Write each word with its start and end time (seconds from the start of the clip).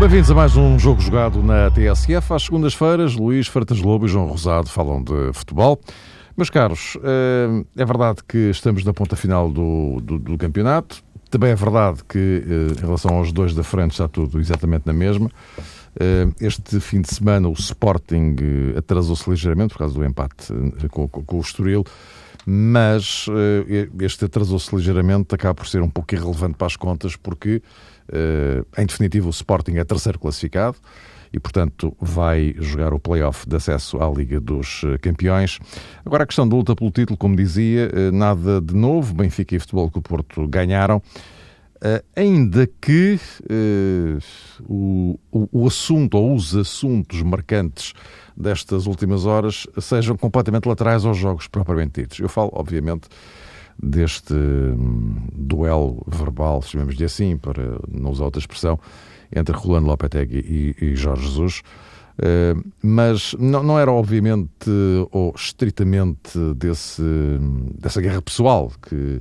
Bem-vindos 0.00 0.30
a 0.30 0.34
mais 0.34 0.56
um 0.56 0.78
jogo 0.78 1.00
jogado 1.02 1.42
na 1.42 1.70
TSF. 1.70 2.32
Às 2.32 2.44
segundas-feiras, 2.44 3.14
Luís 3.14 3.46
Fartas 3.46 3.80
Lobo 3.80 4.06
e 4.06 4.08
João 4.08 4.26
Rosado 4.26 4.68
falam 4.68 5.02
de 5.02 5.32
futebol. 5.34 5.78
Meus 6.36 6.50
caros, 6.50 6.96
eh, 7.02 7.64
é 7.76 7.84
verdade 7.84 8.20
que 8.26 8.50
estamos 8.50 8.84
na 8.84 8.92
ponta 8.92 9.16
final 9.16 9.50
do, 9.50 10.00
do, 10.00 10.18
do 10.18 10.38
campeonato. 10.38 11.02
Também 11.30 11.50
é 11.50 11.54
verdade 11.54 12.04
que, 12.08 12.18
eh, 12.18 12.80
em 12.80 12.80
relação 12.80 13.16
aos 13.16 13.32
dois 13.32 13.54
da 13.54 13.64
frente, 13.64 13.92
está 13.92 14.08
tudo 14.08 14.40
exatamente 14.40 14.86
na 14.86 14.92
mesma. 14.92 15.30
Eh, 15.98 16.28
este 16.40 16.80
fim 16.80 17.00
de 17.00 17.12
semana, 17.12 17.48
o 17.48 17.52
Sporting 17.52 18.36
atrasou-se 18.76 19.28
ligeiramente 19.28 19.72
por 19.72 19.78
causa 19.78 19.94
do 19.94 20.04
empate 20.04 20.52
com, 20.90 21.08
o 21.36 21.40
Estoril 21.40 21.84
mas 22.46 23.24
este 23.98 24.26
atrasou-se 24.26 24.76
ligeiramente, 24.76 25.34
acaba 25.34 25.54
por 25.54 25.66
ser 25.66 25.80
um 25.80 25.88
pouco 25.88 26.14
irrelevante 26.14 26.58
para 26.58 26.66
as 26.66 26.76
contas, 26.76 27.16
porque 27.16 27.62
eh, 28.12 28.64
em 28.78 28.86
definitivo, 28.86 29.28
o 29.28 29.30
Sporting 29.30 29.76
é 29.76 29.84
terceiro 29.84 30.18
classificado 30.18 30.76
e, 31.34 31.40
portanto, 31.40 31.96
vai 32.00 32.54
jogar 32.60 32.94
o 32.94 33.00
play-off 33.00 33.48
de 33.48 33.56
acesso 33.56 34.00
à 34.00 34.08
Liga 34.08 34.40
dos 34.40 34.82
eh, 34.84 34.98
Campeões. 34.98 35.58
Agora, 36.06 36.22
a 36.22 36.26
questão 36.26 36.48
da 36.48 36.54
luta 36.54 36.76
pelo 36.76 36.92
título, 36.92 37.16
como 37.16 37.34
dizia, 37.34 37.90
eh, 37.92 38.12
nada 38.12 38.60
de 38.60 38.72
novo. 38.72 39.12
Benfica 39.12 39.56
e 39.56 39.58
Futebol 39.58 39.90
que 39.90 39.98
o 39.98 40.02
Porto 40.02 40.46
ganharam. 40.46 41.02
ainda 42.16 42.66
que 42.80 43.18
o, 44.66 45.18
o, 45.30 45.48
o 45.52 45.66
assunto 45.66 46.16
ou 46.16 46.34
os 46.34 46.56
assuntos 46.56 47.20
marcantes 47.20 47.92
destas 48.34 48.86
últimas 48.86 49.26
horas 49.26 49.66
sejam 49.78 50.16
completamente 50.16 50.66
laterais 50.66 51.04
aos 51.04 51.18
jogos 51.18 51.46
propriamente 51.46 52.00
ditos. 52.00 52.20
Eu 52.20 52.28
falo, 52.28 52.50
obviamente, 52.54 53.08
deste 53.82 54.32
hum, 54.32 55.16
duelo 55.32 56.02
verbal, 56.06 56.62
chamemos-lhe 56.62 57.04
assim, 57.04 57.36
para 57.36 57.78
não 57.90 58.10
usar 58.10 58.24
outra 58.24 58.40
expressão, 58.40 58.78
entre 59.34 59.54
Rolando 59.56 59.86
Lopetegui 59.86 60.74
e, 60.80 60.84
e 60.84 60.96
Jorge 60.96 61.26
Jesus. 61.26 61.62
Uh, 62.16 62.64
mas 62.80 63.34
não, 63.40 63.62
não, 63.62 63.76
era 63.76 63.90
obviamente 63.90 64.70
ou 65.10 65.34
estritamente 65.36 66.38
desse, 66.54 67.02
dessa 67.76 68.00
guerra 68.00 68.22
pessoal 68.22 68.70
que 68.88 69.20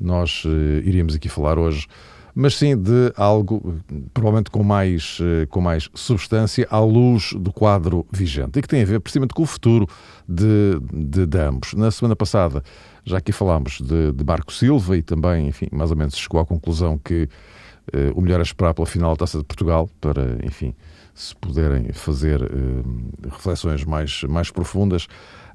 nós 0.00 0.44
uh, 0.44 0.48
iríamos 0.84 1.14
aqui 1.14 1.28
falar 1.28 1.56
hoje, 1.56 1.86
mas 2.34 2.56
sim 2.56 2.76
de 2.76 3.12
algo 3.16 3.80
provavelmente 4.12 4.50
com 4.50 4.64
mais, 4.64 5.20
uh, 5.20 5.46
com 5.48 5.60
mais 5.60 5.88
substância 5.94 6.66
à 6.68 6.80
luz 6.80 7.32
do 7.34 7.52
quadro 7.52 8.04
vigente 8.10 8.58
e 8.58 8.62
que 8.62 8.68
tem 8.68 8.82
a 8.82 8.86
ver 8.86 9.00
precisamente 9.00 9.34
com 9.34 9.42
o 9.42 9.46
futuro 9.46 9.86
de, 10.28 10.80
de, 10.92 11.26
de 11.26 11.38
ambos. 11.38 11.74
Na 11.74 11.92
semana 11.92 12.16
passada 12.16 12.64
já 13.04 13.18
aqui 13.18 13.30
falámos 13.30 13.80
de, 13.80 14.10
de 14.10 14.24
Marco 14.24 14.52
Silva 14.52 14.96
e 14.96 15.02
também, 15.02 15.46
enfim, 15.46 15.68
mais 15.70 15.92
ou 15.92 15.96
menos 15.96 16.16
chegou 16.16 16.40
à 16.40 16.44
conclusão 16.44 16.98
que 16.98 17.28
uh, 17.94 18.18
o 18.18 18.20
melhor 18.20 18.40
é 18.40 18.42
esperar 18.42 18.74
pela 18.74 18.86
final 18.86 19.12
da 19.12 19.18
Taça 19.18 19.38
de 19.38 19.44
Portugal 19.44 19.88
para, 20.00 20.38
enfim, 20.44 20.74
se 21.14 21.34
puderem 21.36 21.92
fazer 21.92 22.42
uh, 22.42 23.28
reflexões 23.30 23.84
mais, 23.84 24.22
mais 24.24 24.50
profundas. 24.50 25.06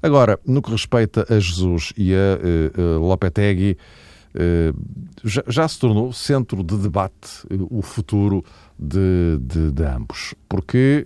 Agora, 0.02 0.40
no 0.46 0.62
que 0.62 0.72
respeita 0.72 1.26
a 1.30 1.40
Jesus 1.40 1.94
e 1.98 2.14
a 2.14 2.80
uh, 2.80 3.00
Lopetegui, 3.00 3.78
já, 5.24 5.44
já, 5.48 5.68
se 5.68 5.80
tornou 5.80 6.14
centro 6.14 6.64
de 6.64 6.78
debate 6.78 7.44
o 7.72 7.82
futuro 7.82 8.46
de, 8.78 9.40
de, 9.42 9.72
de 9.72 9.84
ambos. 9.84 10.36
Porque 10.48 11.04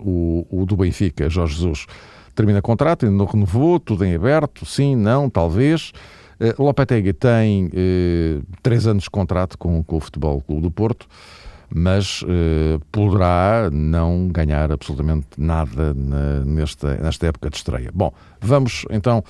o, 0.00 0.46
o 0.50 0.66
do 0.66 0.76
Benfica, 0.76 1.30
Jorge 1.30 1.54
Jesus, 1.54 1.86
termina 2.34 2.60
contrato, 2.60 3.06
ainda 3.06 3.16
não 3.16 3.24
renovou, 3.24 3.80
tudo 3.80 4.04
em 4.04 4.14
aberto, 4.14 4.66
sim, 4.66 4.94
não, 4.94 5.30
talvez. 5.30 5.92
Uh, 6.40 6.62
Lopetegui 6.62 7.12
tem 7.12 7.66
uh, 7.66 8.42
três 8.62 8.86
anos 8.86 9.04
de 9.04 9.10
contrato 9.10 9.58
com, 9.58 9.82
com 9.82 9.96
o 9.96 10.00
Futebol 10.00 10.40
Clube 10.40 10.62
do 10.62 10.70
Porto, 10.70 11.08
mas 11.68 12.22
uh, 12.22 12.80
poderá 12.92 13.68
não 13.72 14.28
ganhar 14.28 14.70
absolutamente 14.70 15.26
nada 15.36 15.92
na, 15.94 16.44
nesta, 16.44 16.94
nesta 16.96 17.26
época 17.26 17.50
de 17.50 17.56
estreia. 17.56 17.90
Bom, 17.92 18.12
vamos 18.40 18.84
então 18.90 19.22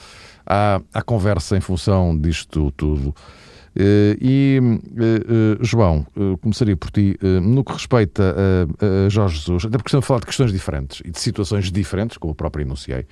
à, 0.47 0.81
à 0.93 1.03
conversa 1.03 1.57
em 1.57 1.61
função 1.61 2.17
disto 2.19 2.71
tudo. 2.73 3.15
E, 4.21 4.59
João, 5.61 6.05
começaria 6.41 6.77
por 6.77 6.91
ti, 6.91 7.17
no 7.41 7.63
que 7.63 7.73
respeita 7.73 8.35
a, 8.35 9.07
a 9.07 9.09
Jorge 9.09 9.37
Jesus, 9.37 9.67
até 9.67 9.77
porque 9.79 9.89
estamos 9.89 10.05
a 10.05 10.07
falar 10.09 10.19
de 10.19 10.27
questões 10.27 10.51
diferentes 10.51 11.01
e 11.05 11.13
de 11.13 11.21
situações 11.21 11.71
diferentes, 11.71 12.17
como 12.17 12.33
eu 12.33 12.35
próprio 12.35 12.65
enunciei. 12.65 13.07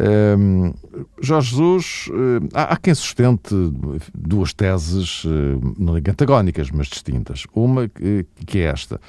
Um, 0.00 0.72
Jorge 1.20 1.50
Jesus, 1.50 2.08
uh, 2.08 2.48
há, 2.54 2.72
há, 2.72 2.76
quem 2.76 2.94
sustente 2.94 3.54
duas 4.14 4.54
teses, 4.54 5.24
uh, 5.24 5.74
não 5.78 5.94
antagónicas, 5.96 6.70
mas 6.70 6.86
distintas. 6.86 7.46
Uma 7.54 7.88
que, 7.88 8.26
que 8.46 8.60
é 8.60 8.64
esta. 8.64 9.00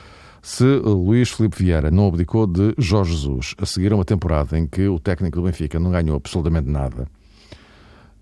Se 0.42 0.66
Luís 0.66 1.32
Filipe 1.32 1.64
Vieira 1.64 1.90
não 1.90 2.08
abdicou 2.08 2.46
de 2.46 2.74
Jorge 2.78 3.14
Jesus 3.14 3.56
a 3.58 3.66
seguir 3.66 3.94
uma 3.94 4.04
temporada 4.04 4.60
em 4.60 4.68
que 4.68 4.88
o 4.90 5.00
técnico 5.00 5.40
do 5.40 5.46
Benfica 5.46 5.80
não 5.80 5.92
ganhou 5.92 6.18
absolutamente 6.18 6.70
nada, 6.70 7.08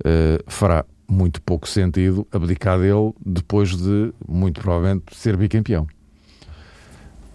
uh, 0.06 0.44
fará 0.46 0.86
muito 1.10 1.42
pouco 1.42 1.68
sentido 1.68 2.26
abdicar 2.32 2.80
dele 2.80 3.12
depois 3.26 3.76
de, 3.76 4.14
muito 4.28 4.62
provavelmente, 4.62 5.18
ser 5.18 5.36
bicampeão. 5.36 5.88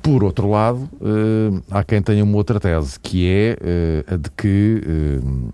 Por 0.07 0.23
outro 0.23 0.49
lado, 0.49 0.89
uh, 1.01 1.65
há 1.69 1.83
quem 1.83 2.01
tenha 2.01 2.23
uma 2.23 2.37
outra 2.37 2.61
tese, 2.61 2.97
que 3.01 3.29
é 3.29 3.59
uh, 3.61 4.15
a 4.15 4.17
de 4.17 4.31
que 4.31 4.81
uh, 4.87 5.53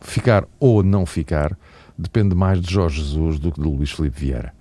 ficar 0.00 0.44
ou 0.60 0.84
não 0.84 1.04
ficar 1.04 1.58
depende 1.98 2.32
mais 2.32 2.60
de 2.60 2.72
Jorge 2.72 3.02
Jesus 3.02 3.40
do 3.40 3.50
que 3.50 3.60
de 3.60 3.66
Luís 3.66 3.90
Filipe 3.90 4.20
Vieira. 4.20 4.54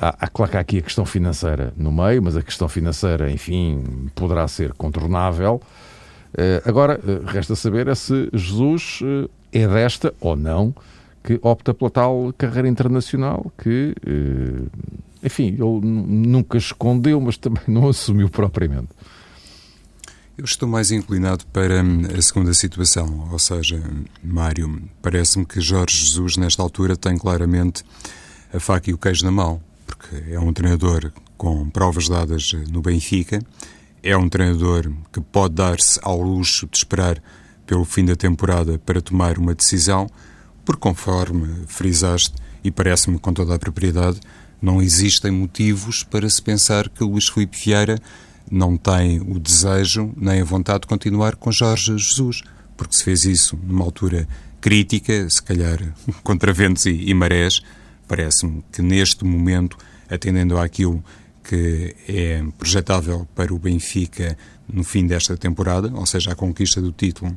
há, 0.00 0.16
há 0.18 0.26
claro 0.26 0.50
que 0.50 0.56
há 0.56 0.60
aqui 0.60 0.78
a 0.78 0.82
questão 0.82 1.06
financeira 1.06 1.72
no 1.76 1.92
meio, 1.92 2.20
mas 2.20 2.36
a 2.36 2.42
questão 2.42 2.68
financeira, 2.68 3.30
enfim, 3.30 4.10
poderá 4.16 4.48
ser 4.48 4.72
contornável. 4.72 5.62
agora, 6.66 7.00
resta 7.26 7.54
saber 7.54 7.86
é 7.86 7.94
se 7.94 8.28
Jesus 8.32 8.98
é 9.52 9.68
desta 9.68 10.12
ou 10.20 10.34
não 10.34 10.74
que 11.22 11.38
opta 11.42 11.72
pela 11.72 11.90
tal 11.90 12.34
carreira 12.36 12.68
internacional 12.68 13.52
que, 13.56 13.94
eh, 14.04 14.66
enfim, 15.22 15.48
ele 15.48 15.80
nunca 15.82 16.58
escondeu, 16.58 17.20
mas 17.20 17.36
também 17.36 17.62
não 17.68 17.86
assumiu 17.90 18.28
propriamente. 18.28 18.88
Eu 20.36 20.44
estou 20.44 20.68
mais 20.68 20.90
inclinado 20.90 21.44
para 21.52 21.82
hum, 21.82 22.02
a 22.16 22.22
segunda 22.22 22.54
situação, 22.54 23.28
ou 23.30 23.38
seja, 23.38 23.80
Mário, 24.24 24.82
parece-me 25.02 25.44
que 25.44 25.60
Jorge 25.60 25.96
Jesus, 25.98 26.36
nesta 26.36 26.62
altura, 26.62 26.96
tem 26.96 27.18
claramente 27.18 27.84
a 28.52 28.58
faca 28.58 28.90
e 28.90 28.94
o 28.94 28.98
queijo 28.98 29.24
na 29.24 29.30
mão, 29.30 29.60
porque 29.86 30.32
é 30.32 30.40
um 30.40 30.52
treinador 30.52 31.12
com 31.36 31.68
provas 31.68 32.08
dadas 32.08 32.52
no 32.70 32.80
Benfica, 32.80 33.40
é 34.02 34.16
um 34.16 34.28
treinador 34.28 34.90
que 35.12 35.20
pode 35.20 35.54
dar-se 35.54 36.00
ao 36.02 36.20
luxo 36.20 36.66
de 36.66 36.78
esperar 36.78 37.22
pelo 37.66 37.84
fim 37.84 38.04
da 38.04 38.16
temporada 38.16 38.78
para 38.78 39.00
tomar 39.00 39.38
uma 39.38 39.54
decisão, 39.54 40.08
porque, 40.64 40.80
conforme 40.80 41.64
frisaste, 41.66 42.34
e 42.64 42.70
parece-me 42.70 43.18
com 43.18 43.32
toda 43.32 43.54
a 43.54 43.58
propriedade, 43.58 44.20
não 44.60 44.80
existem 44.80 45.32
motivos 45.32 46.04
para 46.04 46.28
se 46.30 46.40
pensar 46.40 46.88
que 46.88 47.02
Luís 47.02 47.28
Filipe 47.28 47.58
Vieira 47.64 47.98
não 48.50 48.76
tem 48.76 49.20
o 49.20 49.38
desejo 49.38 50.12
nem 50.16 50.40
a 50.40 50.44
vontade 50.44 50.82
de 50.82 50.86
continuar 50.86 51.36
com 51.36 51.50
Jorge 51.50 51.96
Jesus, 51.98 52.42
porque 52.76 52.94
se 52.94 53.02
fez 53.02 53.24
isso 53.24 53.58
numa 53.64 53.84
altura 53.84 54.28
crítica, 54.60 55.28
se 55.28 55.42
calhar 55.42 55.78
contra 56.22 56.52
ventos 56.52 56.86
e, 56.86 56.90
e 56.90 57.14
marés, 57.14 57.60
parece-me 58.06 58.62
que 58.70 58.82
neste 58.82 59.24
momento, 59.24 59.76
atendendo 60.08 60.56
àquilo 60.58 61.02
que 61.42 61.96
é 62.08 62.44
projetável 62.56 63.26
para 63.34 63.52
o 63.52 63.58
Benfica 63.58 64.38
no 64.72 64.84
fim 64.84 65.06
desta 65.06 65.36
temporada, 65.36 65.90
ou 65.92 66.06
seja, 66.06 66.32
a 66.32 66.34
conquista 66.36 66.80
do 66.80 66.92
título 66.92 67.36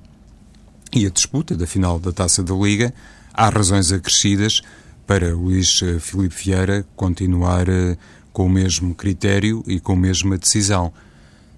e 0.96 1.06
a 1.06 1.10
disputa 1.10 1.58
da 1.58 1.68
final 1.68 2.00
da 2.00 2.14
Taça 2.14 2.42
da 2.42 2.56
Liga, 2.56 2.94
há 3.34 3.50
razões 3.50 3.92
acrescidas 3.92 4.62
para 5.06 5.36
Luís 5.36 5.82
eh, 5.84 6.00
Filipe 6.00 6.34
Vieira 6.34 6.86
continuar 6.96 7.68
eh, 7.68 7.98
com 8.32 8.46
o 8.46 8.50
mesmo 8.50 8.96
critério 8.96 9.62
e 9.68 9.78
com 9.80 9.92
a 9.92 9.98
mesma 9.98 10.38
decisão. 10.38 10.94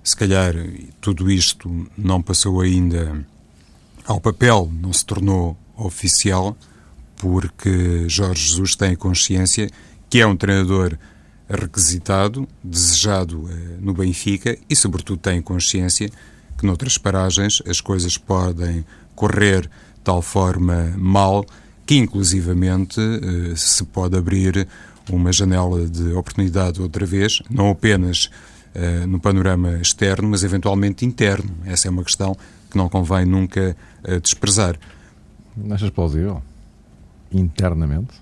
Se 0.03 0.15
calhar 0.15 0.55
tudo 0.99 1.29
isto 1.29 1.87
não 1.95 2.21
passou 2.21 2.61
ainda 2.61 3.23
ao 4.05 4.19
papel, 4.19 4.71
não 4.81 4.91
se 4.91 5.05
tornou 5.05 5.55
oficial, 5.75 6.57
porque 7.17 8.09
Jorge 8.09 8.47
Jesus 8.47 8.75
tem 8.75 8.95
consciência 8.95 9.69
que 10.09 10.19
é 10.19 10.25
um 10.25 10.35
treinador 10.35 10.97
requisitado, 11.47 12.47
desejado 12.63 13.47
eh, 13.49 13.77
no 13.79 13.93
Benfica 13.93 14.57
e, 14.67 14.75
sobretudo, 14.75 15.19
tem 15.19 15.41
consciência 15.43 16.09
que 16.57 16.65
noutras 16.65 16.97
paragens 16.97 17.61
as 17.67 17.79
coisas 17.79 18.17
podem 18.17 18.85
correr 19.15 19.61
de 19.61 20.01
tal 20.03 20.21
forma 20.21 20.93
mal 20.97 21.45
que 21.85 21.95
inclusivamente 21.95 22.99
eh, 22.99 23.55
se 23.55 23.83
pode 23.85 24.17
abrir 24.17 24.67
uma 25.09 25.31
janela 25.31 25.87
de 25.87 26.13
oportunidade 26.13 26.81
outra 26.81 27.05
vez, 27.05 27.41
não 27.49 27.69
apenas 27.69 28.29
uh, 28.75 29.07
no 29.07 29.19
panorama 29.19 29.79
externo, 29.81 30.29
mas 30.29 30.43
eventualmente 30.43 31.05
interno. 31.05 31.49
Essa 31.65 31.87
é 31.87 31.91
uma 31.91 32.03
questão 32.03 32.35
que 32.69 32.77
não 32.77 32.89
convém 32.89 33.25
nunca 33.25 33.75
uh, 34.03 34.19
desprezar. 34.19 34.77
Achas 35.71 35.89
plausível? 35.89 36.41
Internamente? 37.31 38.13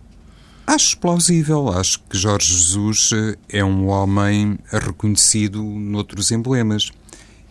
Acho 0.65 0.97
plausível. 0.97 1.69
Acho 1.69 1.99
que 2.09 2.17
Jorge 2.17 2.51
Jesus 2.51 3.09
é 3.49 3.63
um 3.63 3.87
homem 3.87 4.57
reconhecido 4.71 5.61
noutros 5.61 6.31
emblemas. 6.31 6.91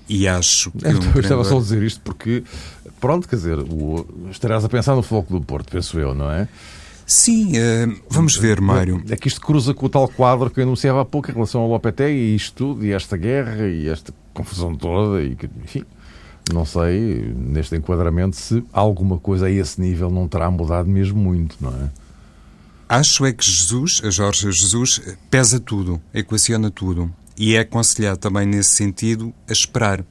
E 0.08 0.28
acho 0.28 0.70
que. 0.70 0.86
É, 0.86 0.90
um 0.90 1.12
eu 1.14 1.20
estava 1.20 1.44
só 1.44 1.56
a 1.56 1.60
dizer 1.60 1.82
isto 1.82 2.00
porque, 2.02 2.42
pronto, 3.00 3.28
quer 3.28 3.36
dizer, 3.36 3.58
o, 3.58 4.06
estarás 4.30 4.64
a 4.64 4.68
pensar 4.68 4.94
no 4.94 5.02
Foco 5.02 5.32
do 5.32 5.44
Porto, 5.44 5.70
penso 5.70 5.98
eu, 5.98 6.14
não 6.14 6.30
é? 6.30 6.48
Sim, 7.06 7.52
uh, 7.58 8.00
vamos 8.08 8.36
ver, 8.36 8.60
Mário. 8.60 9.02
É 9.10 9.16
que 9.16 9.28
isto 9.28 9.40
cruza 9.40 9.74
com 9.74 9.86
o 9.86 9.88
tal 9.88 10.08
quadro 10.08 10.48
que 10.48 10.60
eu 10.60 10.64
anunciava 10.64 11.02
há 11.02 11.04
pouco 11.04 11.30
em 11.30 11.34
relação 11.34 11.60
ao 11.60 11.68
Lopetegui 11.68 12.18
e 12.18 12.34
isto 12.34 12.54
tudo, 12.54 12.84
e 12.84 12.92
esta 12.92 13.16
guerra 13.16 13.66
e 13.66 13.88
esta 13.88 14.12
confusão 14.32 14.74
toda, 14.74 15.22
e 15.22 15.36
que, 15.36 15.48
enfim, 15.62 15.84
não 16.52 16.64
sei, 16.64 17.34
neste 17.36 17.76
enquadramento, 17.76 18.36
se 18.36 18.64
alguma 18.72 19.18
coisa 19.18 19.46
a 19.46 19.50
esse 19.50 19.80
nível 19.80 20.10
não 20.10 20.26
terá 20.26 20.50
mudado 20.50 20.88
mesmo 20.88 21.18
muito, 21.18 21.56
não 21.60 21.70
é? 21.70 21.90
Acho 22.88 23.24
é 23.24 23.32
que 23.32 23.44
Jesus, 23.44 24.00
a 24.04 24.10
Jorge 24.10 24.52
Jesus, 24.52 25.00
pesa 25.30 25.58
tudo, 25.58 26.00
equaciona 26.12 26.70
tudo. 26.70 27.10
E 27.36 27.56
é 27.56 27.60
aconselhado 27.60 28.18
também 28.18 28.46
nesse 28.46 28.70
sentido 28.70 29.34
a 29.48 29.52
esperar. 29.52 30.04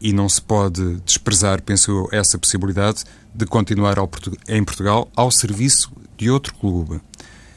E 0.00 0.12
não 0.12 0.28
se 0.28 0.40
pode 0.40 0.96
desprezar, 1.00 1.62
penso 1.62 1.90
eu, 1.90 2.08
essa 2.12 2.38
possibilidade 2.38 3.04
de 3.34 3.46
continuar 3.46 3.98
ao, 3.98 4.10
em 4.48 4.64
Portugal 4.64 5.08
ao 5.14 5.30
serviço 5.30 5.90
de 6.16 6.30
outro 6.30 6.54
clube. 6.54 7.00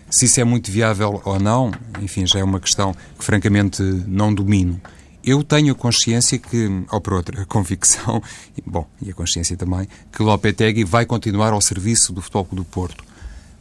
Se 0.10 0.26
isso 0.26 0.42
é 0.42 0.44
muito 0.44 0.70
viável 0.70 1.22
ou 1.24 1.40
não, 1.40 1.72
enfim, 2.02 2.26
já 2.26 2.40
é 2.40 2.44
uma 2.44 2.60
questão 2.60 2.94
que 3.18 3.24
francamente 3.24 3.82
não 3.82 4.34
domino. 4.34 4.80
Eu 5.24 5.44
tenho 5.44 5.76
consciência 5.76 6.38
que, 6.38 6.68
ou 6.92 7.00
por 7.00 7.14
outra, 7.14 7.44
a 7.44 7.46
convicção, 7.46 8.22
bom, 8.66 8.88
e 9.02 9.12
a 9.12 9.14
consciência 9.14 9.56
também, 9.56 9.88
que 10.12 10.22
Lopetegui 10.22 10.84
vai 10.84 11.06
continuar 11.06 11.54
ao 11.54 11.62
serviço 11.62 12.12
do 12.12 12.22
Futebol 12.22 12.48
do 12.52 12.66
Porto. 12.66 13.04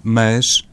Mas, 0.02 0.64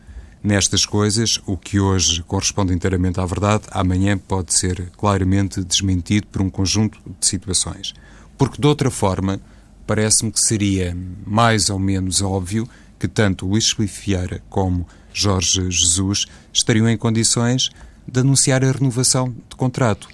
nestas 0.43 0.85
coisas, 0.85 1.39
o 1.45 1.57
que 1.57 1.79
hoje 1.79 2.23
corresponde 2.23 2.73
inteiramente 2.73 3.19
à 3.19 3.25
verdade, 3.25 3.63
amanhã 3.71 4.17
pode 4.17 4.53
ser 4.53 4.89
claramente 4.97 5.63
desmentido 5.63 6.27
por 6.27 6.41
um 6.41 6.49
conjunto 6.49 6.99
de 7.19 7.27
situações. 7.27 7.93
Porque, 8.37 8.61
de 8.61 8.67
outra 8.67 8.91
forma, 8.91 9.39
parece-me 9.85 10.31
que 10.31 10.39
seria 10.39 10.95
mais 11.25 11.69
ou 11.69 11.79
menos 11.79 12.21
óbvio 12.21 12.67
que 12.99 13.07
tanto 13.07 13.47
Luís 13.47 13.71
Filipe 13.71 14.01
Vieira 14.05 14.41
como 14.49 14.87
Jorge 15.13 15.71
Jesus 15.71 16.25
estariam 16.53 16.89
em 16.89 16.97
condições 16.97 17.69
de 18.07 18.19
anunciar 18.19 18.63
a 18.63 18.71
renovação 18.71 19.29
de 19.49 19.55
contrato. 19.55 20.07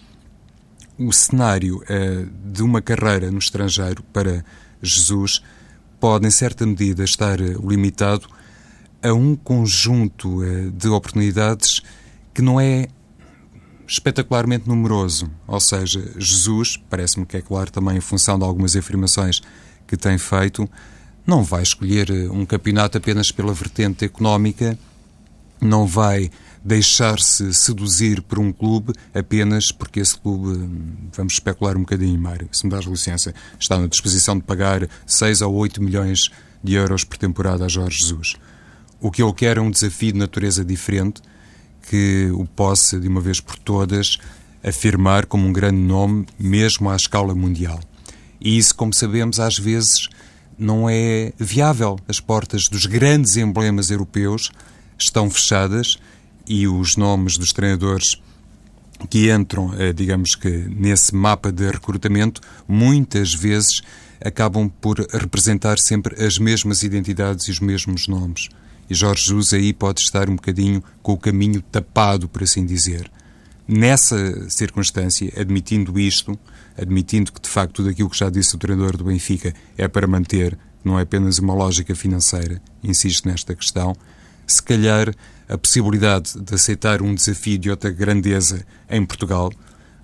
O 0.98 1.12
cenário 1.12 1.78
uh, 1.78 2.52
de 2.52 2.62
uma 2.62 2.82
carreira 2.82 3.32
no 3.32 3.40
estrangeiro 3.40 4.04
para 4.14 4.44
Jesus 4.82 5.42
pode, 6.00 6.28
em 6.28 6.32
certa 6.32 6.66
medida, 6.66 7.04
estar 7.04 7.40
limitado 7.40 8.28
a 9.04 9.14
um 9.14 9.36
conjunto 9.36 10.42
uh, 10.42 10.72
de 10.72 10.88
oportunidades 10.88 11.82
que 12.34 12.42
não 12.42 12.60
é 12.60 12.88
espetacularmente 13.88 14.68
numeroso. 14.68 15.30
Ou 15.46 15.60
seja, 15.60 16.14
Jesus, 16.18 16.78
parece-me 16.90 17.26
que 17.26 17.38
é 17.38 17.42
claro 17.42 17.72
também 17.72 17.98
em 17.98 18.02
função 18.02 18.38
de 18.40 18.46
algumas 18.46 18.76
afirmações 18.76 19.42
que 19.86 19.98
tem 19.98 20.18
feito, 20.18 20.68
não 21.26 21.44
vai 21.44 21.62
escolher 21.62 22.10
eh, 22.10 22.30
um 22.30 22.46
campeonato 22.46 22.98
apenas 22.98 23.32
pela 23.32 23.54
vertente 23.54 24.04
económica, 24.06 24.78
não 25.62 25.86
vai 25.86 26.32
deixar-se 26.64 27.54
seduzir 27.54 28.22
por 28.22 28.40
um 28.40 28.52
clube 28.52 28.94
apenas 29.14 29.72
porque 29.72 30.00
esse 30.00 30.18
clube, 30.18 30.58
hum, 30.58 30.96
vamos 31.14 31.34
especular 31.34 31.76
um 31.76 31.82
bocadinho, 31.82 32.20
Mário, 32.20 32.48
se 32.52 32.66
me 32.66 32.72
dás 32.72 32.86
licença, 32.86 33.34
está 33.60 33.78
na 33.78 33.88
disposição 33.88 34.38
de 34.38 34.44
pagar 34.44 34.88
6 35.06 35.42
ou 35.42 35.54
8 35.54 35.82
milhões 35.84 36.30
de 36.64 36.74
euros 36.74 37.04
por 37.04 37.18
temporada 37.18 37.66
a 37.66 37.68
Jorge 37.68 38.00
Jesus. 38.00 38.36
O 39.04 39.12
que 39.12 39.22
ele 39.22 39.34
quer 39.34 39.58
é 39.58 39.60
um 39.60 39.70
desafio 39.70 40.14
de 40.14 40.18
natureza 40.18 40.64
diferente 40.64 41.22
que 41.90 42.30
o 42.32 42.46
possa, 42.46 42.98
de 42.98 43.06
uma 43.06 43.20
vez 43.20 43.42
por 43.42 43.58
todas, 43.60 44.18
afirmar 44.64 45.26
como 45.26 45.46
um 45.46 45.52
grande 45.52 45.76
nome, 45.76 46.26
mesmo 46.40 46.90
à 46.90 46.96
escala 46.96 47.36
mundial. 47.36 47.82
E 48.40 48.58
isso, 48.58 48.74
como 48.74 48.94
sabemos, 48.94 49.42
às 49.42 49.60
vezes 49.60 50.08
não 50.58 50.90
é 50.90 51.34
viável. 51.38 52.00
As 52.08 52.22
portas 52.22 52.70
dos 52.70 52.86
grandes 52.86 53.36
emblemas 53.36 53.92
europeus 53.92 54.54
estão 54.98 55.30
fechadas 55.30 55.98
e 56.48 56.66
os 56.66 56.96
nomes 56.96 57.38
dos 57.38 57.52
treinadores 57.52 58.22
que 59.10 59.30
entram, 59.30 59.74
eh, 59.78 59.92
digamos 59.92 60.34
que 60.34 60.50
nesse 60.50 61.14
mapa 61.14 61.52
de 61.52 61.70
recrutamento, 61.70 62.40
muitas 62.66 63.34
vezes 63.34 63.82
acabam 64.24 64.70
por 64.70 65.06
representar 65.12 65.78
sempre 65.78 66.24
as 66.24 66.38
mesmas 66.38 66.84
identidades 66.84 67.50
e 67.50 67.52
os 67.52 67.60
mesmos 67.60 68.08
nomes. 68.08 68.48
E 68.94 68.96
Jorge 68.96 69.26
Jesus 69.26 69.54
aí 69.54 69.74
pode 69.74 70.02
estar 70.02 70.30
um 70.30 70.36
bocadinho 70.36 70.84
com 71.02 71.14
o 71.14 71.18
caminho 71.18 71.64
tapado, 71.64 72.30
por 72.30 72.44
assim 72.44 72.64
dizer. 72.64 73.12
Nessa 73.68 74.48
circunstância, 74.52 75.34
admitindo 75.36 76.00
isto, 76.00 76.38
admitindo 76.78 77.32
que 77.32 77.42
de 77.42 77.50
facto 77.50 77.78
tudo 77.78 77.90
aquilo 77.90 78.08
que 78.08 78.20
já 78.20 78.30
disse 78.30 78.54
o 78.54 78.60
treinador 78.60 78.96
do 78.96 79.06
Benfica 79.06 79.52
é 79.76 79.88
para 79.88 80.06
manter, 80.06 80.56
não 80.86 81.00
é 81.00 81.02
apenas 81.02 81.40
uma 81.40 81.56
lógica 81.56 81.96
financeira, 81.96 82.62
insisto 82.84 83.28
nesta 83.28 83.56
questão, 83.56 83.96
se 84.46 84.62
calhar 84.62 85.12
a 85.50 85.58
possibilidade 85.58 86.40
de 86.40 86.54
aceitar 86.54 87.02
um 87.02 87.16
desafio 87.16 87.58
de 87.58 87.72
outra 87.72 87.90
grandeza 87.90 88.64
em 88.88 89.04
Portugal, 89.04 89.52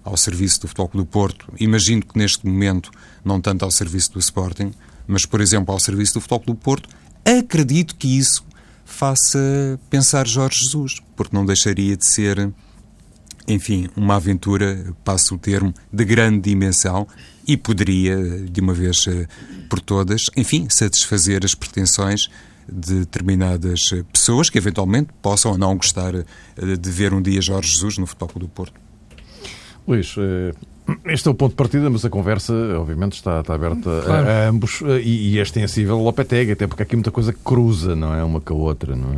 ao 0.03 0.17
serviço 0.17 0.61
do 0.61 0.67
Futebol 0.67 0.89
do 0.95 1.05
Porto, 1.05 1.53
imagino 1.59 2.01
que 2.01 2.17
neste 2.17 2.43
momento 2.43 2.89
não 3.23 3.39
tanto 3.39 3.63
ao 3.63 3.69
serviço 3.69 4.13
do 4.13 4.19
Sporting, 4.19 4.71
mas 5.05 5.27
por 5.27 5.41
exemplo 5.41 5.71
ao 5.71 5.79
serviço 5.79 6.15
do 6.15 6.21
Futebol 6.21 6.55
do 6.55 6.55
Porto, 6.55 6.89
acredito 7.23 7.95
que 7.95 8.17
isso 8.17 8.48
faça 8.89 9.79
pensar 9.89 10.27
Jorge 10.27 10.63
Jesus, 10.63 10.95
porque 11.15 11.35
não 11.35 11.45
deixaria 11.45 11.95
de 11.95 12.05
ser 12.05 12.51
enfim, 13.47 13.87
uma 13.95 14.15
aventura, 14.15 14.93
passo 15.03 15.35
o 15.35 15.37
termo, 15.37 15.73
de 15.91 16.05
grande 16.05 16.49
dimensão 16.49 17.07
e 17.47 17.57
poderia, 17.57 18.15
de 18.43 18.61
uma 18.61 18.73
vez 18.73 19.07
eh, 19.07 19.27
por 19.67 19.79
todas, 19.79 20.25
enfim, 20.37 20.67
satisfazer 20.69 21.43
as 21.43 21.55
pretensões 21.55 22.29
de 22.71 22.99
determinadas 22.99 23.89
eh, 23.91 24.03
pessoas 24.13 24.51
que 24.51 24.57
eventualmente 24.59 25.09
possam 25.19 25.53
ou 25.53 25.57
não 25.57 25.75
gostar 25.75 26.13
eh, 26.13 26.25
de 26.79 26.91
ver 26.91 27.11
um 27.11 27.21
dia 27.21 27.41
Jorge 27.41 27.71
Jesus 27.71 27.97
no 27.97 28.05
Futebol 28.05 28.41
do 28.41 28.47
Porto. 28.47 28.79
Luís, 29.87 30.13
este 31.05 31.27
é 31.27 31.31
o 31.31 31.33
ponto 31.33 31.51
de 31.51 31.55
partida, 31.55 31.89
mas 31.89 32.03
a 32.05 32.09
conversa, 32.09 32.53
obviamente, 32.77 33.13
está, 33.13 33.41
está 33.41 33.55
aberta 33.55 34.01
claro. 34.05 34.27
a, 34.27 34.31
a, 34.31 34.49
ambos 34.49 34.81
e, 35.03 35.31
e 35.33 35.39
é 35.39 35.41
extensível 35.41 35.95
ao 35.95 36.03
Lopetegui, 36.03 36.51
até 36.51 36.67
porque 36.67 36.83
há 36.83 36.85
aqui 36.85 36.95
muita 36.95 37.11
coisa 37.11 37.33
que 37.33 37.39
cruza, 37.43 37.95
não 37.95 38.13
é? 38.13 38.23
Uma 38.23 38.39
com 38.41 38.53
a 38.53 38.57
outra, 38.57 38.95
não 38.95 39.13
é? 39.13 39.17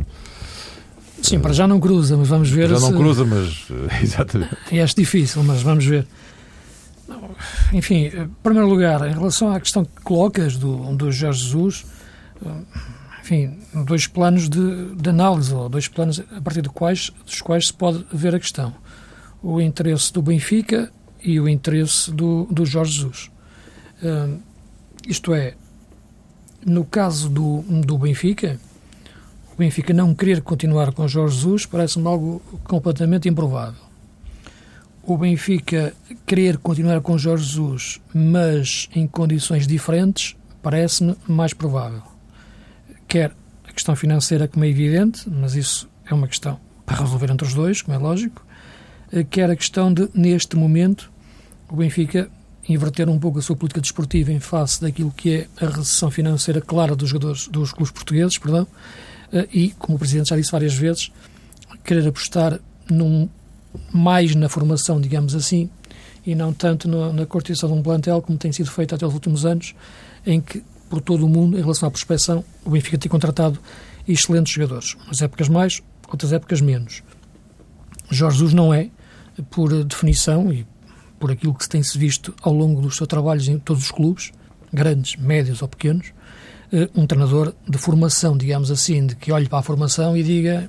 Sim, 1.22 1.38
para 1.38 1.52
já 1.52 1.68
não 1.68 1.78
cruza, 1.78 2.16
mas 2.16 2.28
vamos 2.28 2.50
ver. 2.50 2.68
Já 2.68 2.76
se... 2.76 2.90
não 2.90 2.98
cruza, 2.98 3.24
mas. 3.24 3.68
Exatamente. 4.02 4.56
E 4.72 4.80
acho 4.80 4.96
difícil, 4.96 5.42
mas 5.44 5.62
vamos 5.62 5.86
ver. 5.86 6.06
Enfim, 7.72 8.06
em 8.06 8.28
primeiro 8.42 8.68
lugar, 8.68 9.08
em 9.08 9.12
relação 9.12 9.52
à 9.52 9.60
questão 9.60 9.84
que 9.84 10.02
colocas 10.02 10.56
do, 10.56 10.76
do 10.96 11.12
Jorge 11.12 11.44
Jesus, 11.44 11.84
enfim, 13.22 13.58
dois 13.84 14.06
planos 14.06 14.48
de, 14.48 14.94
de 14.94 15.10
análise, 15.10 15.54
ou 15.54 15.68
dois 15.68 15.88
planos 15.88 16.20
a 16.36 16.40
partir 16.40 16.62
de 16.62 16.68
quais, 16.68 17.12
dos 17.24 17.40
quais 17.40 17.68
se 17.68 17.72
pode 17.72 18.04
ver 18.12 18.34
a 18.34 18.40
questão. 18.40 18.74
O 19.42 19.60
interesse 19.60 20.12
do 20.12 20.22
Benfica 20.22 20.90
e 21.22 21.40
o 21.40 21.48
interesse 21.48 22.10
do, 22.10 22.46
do 22.50 22.64
Jorge 22.66 23.00
Jesus. 23.00 23.30
Uh, 24.02 24.40
isto 25.06 25.34
é, 25.34 25.54
no 26.64 26.84
caso 26.84 27.28
do, 27.28 27.62
do 27.62 27.98
Benfica, 27.98 28.58
o 29.52 29.56
Benfica 29.56 29.92
não 29.92 30.14
querer 30.14 30.40
continuar 30.40 30.92
com 30.92 31.06
Jorge 31.06 31.36
Jesus 31.36 31.66
parece-me 31.66 32.06
algo 32.06 32.40
completamente 32.64 33.28
improvável. 33.28 33.80
O 35.04 35.18
Benfica 35.18 35.92
querer 36.24 36.58
continuar 36.58 37.00
com 37.00 37.18
Jorge 37.18 37.44
Jesus, 37.44 38.00
mas 38.14 38.88
em 38.94 39.06
condições 39.06 39.66
diferentes, 39.66 40.36
parece-me 40.62 41.16
mais 41.26 41.52
provável. 41.52 42.02
Quer 43.08 43.32
a 43.68 43.72
questão 43.72 43.96
financeira, 43.96 44.46
como 44.46 44.64
é 44.64 44.68
evidente, 44.68 45.28
mas 45.28 45.54
isso 45.54 45.88
é 46.06 46.14
uma 46.14 46.28
questão 46.28 46.58
para 46.86 46.98
resolver 46.98 47.30
entre 47.30 47.46
os 47.46 47.52
dois, 47.52 47.82
como 47.82 47.96
é 47.96 47.98
lógico, 47.98 48.44
quer 49.30 49.50
a 49.50 49.56
questão 49.56 49.92
de, 49.92 50.08
neste 50.14 50.56
momento, 50.56 51.11
o 51.72 51.76
Benfica 51.76 52.28
inverter 52.68 53.08
um 53.08 53.18
pouco 53.18 53.38
a 53.38 53.42
sua 53.42 53.56
política 53.56 53.80
desportiva 53.80 54.30
em 54.30 54.38
face 54.38 54.80
daquilo 54.80 55.10
que 55.10 55.34
é 55.34 55.64
a 55.64 55.68
recessão 55.68 56.10
financeira 56.10 56.60
clara 56.60 56.94
dos 56.94 57.08
jogadores, 57.08 57.48
dos 57.48 57.72
clubes 57.72 57.90
portugueses, 57.90 58.36
perdão, 58.36 58.66
eh, 59.32 59.48
e, 59.50 59.70
como 59.78 59.96
o 59.96 59.98
Presidente 59.98 60.28
já 60.28 60.36
disse 60.36 60.52
várias 60.52 60.74
vezes, 60.74 61.10
querer 61.82 62.06
apostar 62.06 62.60
num, 62.90 63.26
mais 63.90 64.34
na 64.34 64.50
formação, 64.50 65.00
digamos 65.00 65.34
assim, 65.34 65.70
e 66.26 66.34
não 66.34 66.52
tanto 66.52 66.88
na 66.88 67.24
cortiça 67.24 67.66
de 67.66 67.72
um 67.72 67.82
plantel, 67.82 68.20
como 68.20 68.38
tem 68.38 68.52
sido 68.52 68.70
feito 68.70 68.94
até 68.94 69.06
os 69.06 69.14
últimos 69.14 69.46
anos, 69.46 69.74
em 70.26 70.40
que, 70.40 70.62
por 70.90 71.00
todo 71.00 71.24
o 71.24 71.28
mundo, 71.28 71.58
em 71.58 71.62
relação 71.62 71.88
à 71.88 71.90
prospecção, 71.90 72.44
o 72.66 72.70
Benfica 72.70 72.98
tem 72.98 73.10
contratado 73.10 73.58
excelentes 74.06 74.52
jogadores. 74.52 74.94
Umas 75.06 75.22
épocas 75.22 75.48
mais, 75.48 75.82
outras 76.06 76.32
épocas 76.34 76.60
menos. 76.60 77.02
Jorge 78.10 78.36
Jesus 78.36 78.52
não 78.52 78.72
é, 78.72 78.90
por 79.50 79.82
definição 79.84 80.52
e 80.52 80.66
por 81.22 81.30
aquilo 81.30 81.54
que 81.54 81.62
se 81.62 81.70
tem-se 81.70 81.96
visto 81.96 82.34
ao 82.42 82.52
longo 82.52 82.80
dos 82.80 82.96
seus 82.96 83.06
trabalhos 83.06 83.46
em 83.46 83.56
todos 83.56 83.84
os 83.84 83.90
clubes, 83.92 84.32
grandes, 84.72 85.14
médios 85.14 85.62
ou 85.62 85.68
pequenos, 85.68 86.12
eh, 86.72 86.90
um 86.96 87.06
treinador 87.06 87.54
de 87.68 87.78
formação, 87.78 88.36
digamos 88.36 88.72
assim, 88.72 89.06
de 89.06 89.14
que 89.14 89.30
olhe 89.30 89.48
para 89.48 89.60
a 89.60 89.62
formação 89.62 90.16
e 90.16 90.24
diga 90.24 90.68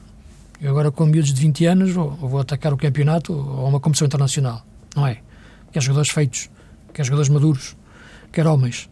eu 0.61 0.69
agora 0.69 0.91
com 0.91 1.07
miúdos 1.07 1.33
de 1.33 1.41
20 1.41 1.65
anos 1.65 1.91
vou, 1.91 2.11
vou 2.11 2.39
atacar 2.39 2.71
o 2.71 2.77
campeonato 2.77 3.33
ou 3.33 3.67
uma 3.67 3.79
competição 3.79 4.05
internacional. 4.05 4.63
Não 4.95 5.07
é. 5.07 5.21
Quer 5.71 5.81
jogadores 5.81 6.11
feitos, 6.11 6.51
quer 6.93 7.03
jogadores 7.03 7.29
maduros, 7.29 7.75
quer 8.31 8.45
homens. 8.45 8.87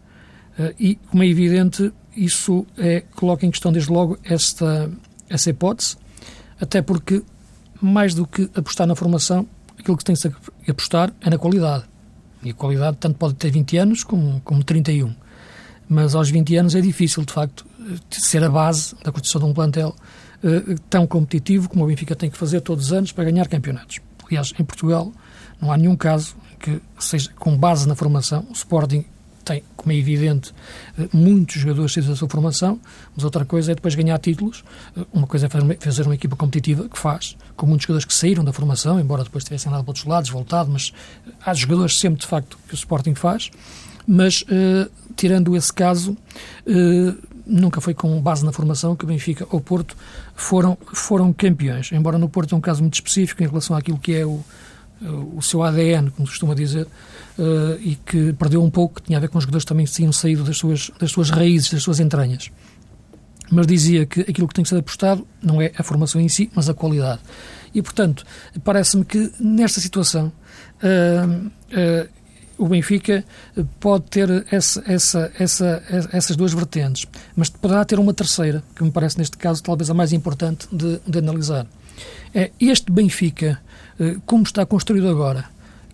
Eh, 0.57 0.75
e, 0.79 0.95
como 0.95 1.21
é 1.21 1.27
evidente, 1.27 1.93
isso 2.17 2.65
é, 2.75 3.01
coloca 3.15 3.45
em 3.45 3.51
questão 3.51 3.71
desde 3.71 3.91
logo 3.91 4.17
esta, 4.23 4.91
essa 5.29 5.51
hipótese, 5.51 5.95
até 6.59 6.81
porque, 6.81 7.21
mais 7.79 8.15
do 8.15 8.25
que 8.25 8.49
apostar 8.55 8.87
na 8.87 8.95
formação, 8.95 9.47
aquilo 9.81 9.97
que 9.97 10.03
tem-se 10.03 10.31
apostar 10.67 11.13
é 11.21 11.29
na 11.29 11.37
qualidade. 11.37 11.83
E 12.43 12.51
a 12.51 12.53
qualidade 12.53 12.97
tanto 12.97 13.17
pode 13.17 13.35
ter 13.35 13.51
20 13.51 13.77
anos 13.77 14.03
como, 14.03 14.41
como 14.41 14.63
31. 14.63 15.13
Mas 15.87 16.15
aos 16.15 16.29
20 16.29 16.55
anos 16.55 16.75
é 16.75 16.81
difícil, 16.81 17.23
de 17.25 17.33
facto, 17.33 17.65
ser 18.09 18.43
a 18.43 18.49
base 18.49 18.95
da 19.03 19.11
construção 19.11 19.41
de 19.41 19.47
um 19.47 19.53
plantel 19.53 19.95
uh, 20.43 20.79
tão 20.89 21.05
competitivo 21.05 21.69
como 21.69 21.83
o 21.83 21.87
Benfica 21.87 22.15
tem 22.15 22.29
que 22.29 22.37
fazer 22.37 22.61
todos 22.61 22.85
os 22.85 22.93
anos 22.93 23.11
para 23.11 23.25
ganhar 23.25 23.47
campeonatos. 23.47 23.99
Aliás, 24.27 24.53
em 24.57 24.63
Portugal 24.63 25.11
não 25.61 25.71
há 25.71 25.77
nenhum 25.77 25.95
caso 25.95 26.35
que 26.59 26.81
seja 26.97 27.29
com 27.37 27.57
base 27.57 27.87
na 27.87 27.95
formação. 27.95 28.45
O 28.49 28.53
Sporting 28.53 29.05
tem, 29.43 29.63
como 29.75 29.91
é 29.91 29.95
evidente, 29.95 30.53
eh, 30.97 31.07
muitos 31.13 31.55
jogadores 31.61 31.91
cheios 31.91 32.07
da 32.07 32.15
sua 32.15 32.29
formação, 32.29 32.79
mas 33.15 33.23
outra 33.23 33.45
coisa 33.45 33.71
é 33.71 33.75
depois 33.75 33.95
ganhar 33.95 34.17
títulos. 34.19 34.63
Eh, 34.97 35.05
uma 35.13 35.27
coisa 35.27 35.47
é 35.47 35.49
fazer 35.79 36.03
uma 36.03 36.15
equipa 36.15 36.35
competitiva, 36.35 36.87
que 36.87 36.97
faz, 36.97 37.37
com 37.55 37.65
muitos 37.65 37.85
jogadores 37.85 38.05
que 38.05 38.13
saíram 38.13 38.43
da 38.43 38.53
formação, 38.53 38.99
embora 38.99 39.23
depois 39.23 39.43
tivessem 39.43 39.69
andado 39.69 39.83
para 39.83 39.91
outros 39.91 40.05
lados, 40.05 40.29
voltado, 40.29 40.71
mas 40.71 40.93
eh, 41.27 41.31
há 41.45 41.53
jogadores 41.53 41.99
sempre, 41.99 42.19
de 42.19 42.27
facto, 42.27 42.57
que 42.67 42.73
o 42.73 42.75
Sporting 42.75 43.15
faz. 43.15 43.51
Mas, 44.07 44.41
uh, 44.41 44.89
tirando 45.15 45.55
esse 45.55 45.71
caso, 45.71 46.13
uh, 46.13 47.27
nunca 47.45 47.79
foi 47.79 47.93
com 47.93 48.19
base 48.19 48.43
na 48.43 48.51
formação 48.51 48.95
que 48.95 49.03
o 49.03 49.07
Benfica 49.07 49.47
ou 49.51 49.61
Porto 49.61 49.95
foram, 50.35 50.77
foram 50.93 51.31
campeões. 51.31 51.91
Embora 51.91 52.17
no 52.17 52.27
Porto 52.27 52.55
é 52.55 52.57
um 52.57 52.61
caso 52.61 52.81
muito 52.81 52.95
específico 52.95 53.43
em 53.43 53.47
relação 53.47 53.75
àquilo 53.75 53.99
que 53.99 54.13
é 54.13 54.25
o, 54.25 54.43
o 55.33 55.41
seu 55.41 55.63
ADN, 55.63 56.11
como 56.11 56.27
costuma 56.27 56.53
dizer, 56.53 56.85
uh, 56.85 57.79
e 57.79 57.95
que 57.95 58.33
perdeu 58.33 58.63
um 58.63 58.69
pouco, 58.69 58.95
que 58.95 59.03
tinha 59.03 59.17
a 59.17 59.21
ver 59.21 59.29
com 59.29 59.37
os 59.37 59.43
jogadores 59.43 59.63
que 59.63 59.69
também 59.69 59.85
tinham 59.85 60.11
saído 60.11 60.43
das 60.43 60.57
suas, 60.57 60.91
das 60.99 61.11
suas 61.11 61.29
raízes, 61.29 61.71
das 61.71 61.83
suas 61.83 61.99
entranhas. 61.99 62.51
Mas 63.51 63.67
dizia 63.67 64.05
que 64.05 64.21
aquilo 64.21 64.47
que 64.47 64.53
tem 64.53 64.63
que 64.63 64.69
ser 64.69 64.77
apostado 64.77 65.27
não 65.41 65.61
é 65.61 65.71
a 65.77 65.83
formação 65.83 66.21
em 66.21 66.29
si, 66.29 66.49
mas 66.55 66.69
a 66.69 66.73
qualidade. 66.73 67.19
E, 67.73 67.81
portanto, 67.81 68.25
parece-me 68.63 69.03
que 69.03 69.31
nesta 69.39 69.79
situação 69.81 70.31
uh, 70.83 71.47
uh, 71.47 72.09
o 72.57 72.67
Benfica 72.67 73.25
pode 73.79 74.05
ter 74.05 74.45
essa, 74.51 74.83
essa, 74.85 75.31
essa, 75.39 75.83
essas 76.11 76.35
duas 76.35 76.53
vertentes, 76.53 77.07
mas 77.35 77.49
poderá 77.49 77.83
ter 77.83 77.97
uma 77.97 78.13
terceira, 78.13 78.63
que 78.75 78.83
me 78.83 78.91
parece 78.91 79.17
neste 79.17 79.35
caso 79.35 79.63
talvez 79.63 79.89
a 79.89 79.95
mais 79.95 80.13
importante 80.13 80.67
de, 80.71 80.99
de 81.07 81.17
analisar. 81.17 81.65
É 82.33 82.51
este 82.59 82.91
Benfica, 82.91 83.59
como 84.25 84.43
está 84.43 84.65
construído 84.65 85.07
agora, 85.07 85.45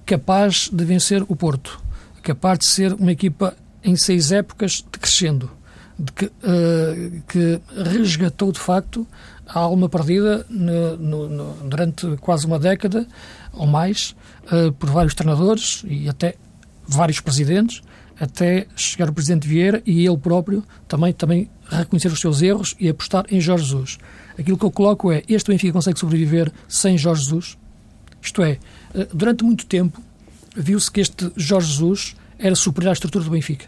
capaz 0.05 0.69
de 0.71 0.85
vencer 0.85 1.23
o 1.27 1.35
Porto, 1.35 1.81
capaz 2.23 2.59
de 2.59 2.67
ser 2.67 2.93
uma 2.93 3.11
equipa 3.11 3.55
em 3.83 3.95
seis 3.95 4.31
épocas 4.31 4.83
crescendo, 4.91 5.49
de 5.97 6.11
que, 6.11 6.25
uh, 6.25 7.21
que 7.27 7.59
resgatou 7.91 8.51
de 8.51 8.59
facto 8.59 9.07
a 9.47 9.59
alma 9.59 9.89
perdida 9.89 10.45
no, 10.49 10.97
no, 10.97 11.29
no, 11.29 11.53
durante 11.67 12.17
quase 12.17 12.45
uma 12.45 12.59
década 12.59 13.07
ou 13.53 13.65
mais 13.65 14.15
uh, 14.51 14.71
por 14.73 14.89
vários 14.89 15.15
treinadores 15.15 15.83
e 15.87 16.07
até 16.07 16.35
vários 16.87 17.19
presidentes, 17.19 17.81
até 18.19 18.67
chegar 18.75 19.09
o 19.09 19.13
presidente 19.13 19.47
Vieira 19.47 19.81
e 19.85 20.05
ele 20.05 20.17
próprio 20.17 20.63
também, 20.87 21.13
também 21.13 21.49
reconhecer 21.69 22.09
os 22.09 22.19
seus 22.19 22.41
erros 22.41 22.75
e 22.79 22.89
apostar 22.89 23.25
em 23.29 23.41
Jorge 23.41 23.65
Jesus. 23.65 23.97
Aquilo 24.37 24.57
que 24.57 24.65
eu 24.65 24.71
coloco 24.71 25.11
é, 25.11 25.23
este 25.27 25.51
Benfica 25.51 25.73
consegue 25.73 25.99
sobreviver 25.99 26.51
sem 26.67 26.97
Jorge 26.97 27.23
Jesus? 27.23 27.57
Isto 28.27 28.43
é, 28.43 28.59
eh, 28.93 29.07
durante 29.13 29.43
muito 29.43 29.65
tempo 29.65 30.01
viu-se 30.55 30.91
que 30.91 30.99
este 30.99 31.31
Jorge 31.37 31.71
Jesus 31.71 32.15
era 32.37 32.55
superior 32.55 32.89
à 32.89 32.93
estrutura 32.93 33.23
do 33.23 33.31
Benfica. 33.31 33.65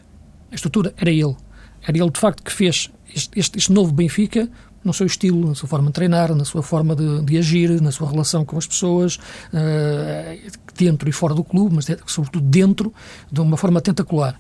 A 0.52 0.56
estrutura 0.56 0.94
era 0.98 1.10
ele. 1.10 1.36
Era 1.82 1.98
ele, 1.98 2.10
de 2.10 2.20
facto, 2.20 2.44
que 2.44 2.52
fez 2.52 2.92
este, 3.16 3.40
este, 3.40 3.58
este 3.58 3.72
novo 3.72 3.94
Benfica 3.94 4.50
no 4.84 4.94
seu 4.94 5.06
estilo, 5.06 5.48
na 5.48 5.56
sua 5.56 5.68
forma 5.70 5.88
de 5.88 5.94
treinar, 5.94 6.36
na 6.36 6.44
sua 6.44 6.62
forma 6.62 6.94
de, 6.94 7.22
de 7.24 7.38
agir, 7.38 7.82
na 7.82 7.92
sua 7.92 8.10
relação 8.10 8.44
com 8.44 8.58
as 8.58 8.68
pessoas, 8.68 9.16
uh, 9.16 10.52
dentro 10.76 11.08
e 11.10 11.12
fora 11.12 11.34
do 11.34 11.44
clube, 11.44 11.76
mas 11.76 11.86
sobretudo 12.06 12.46
dentro, 12.46 12.94
de 13.32 13.40
uma 13.40 13.56
forma 13.56 13.82
tentacular. 13.82 14.40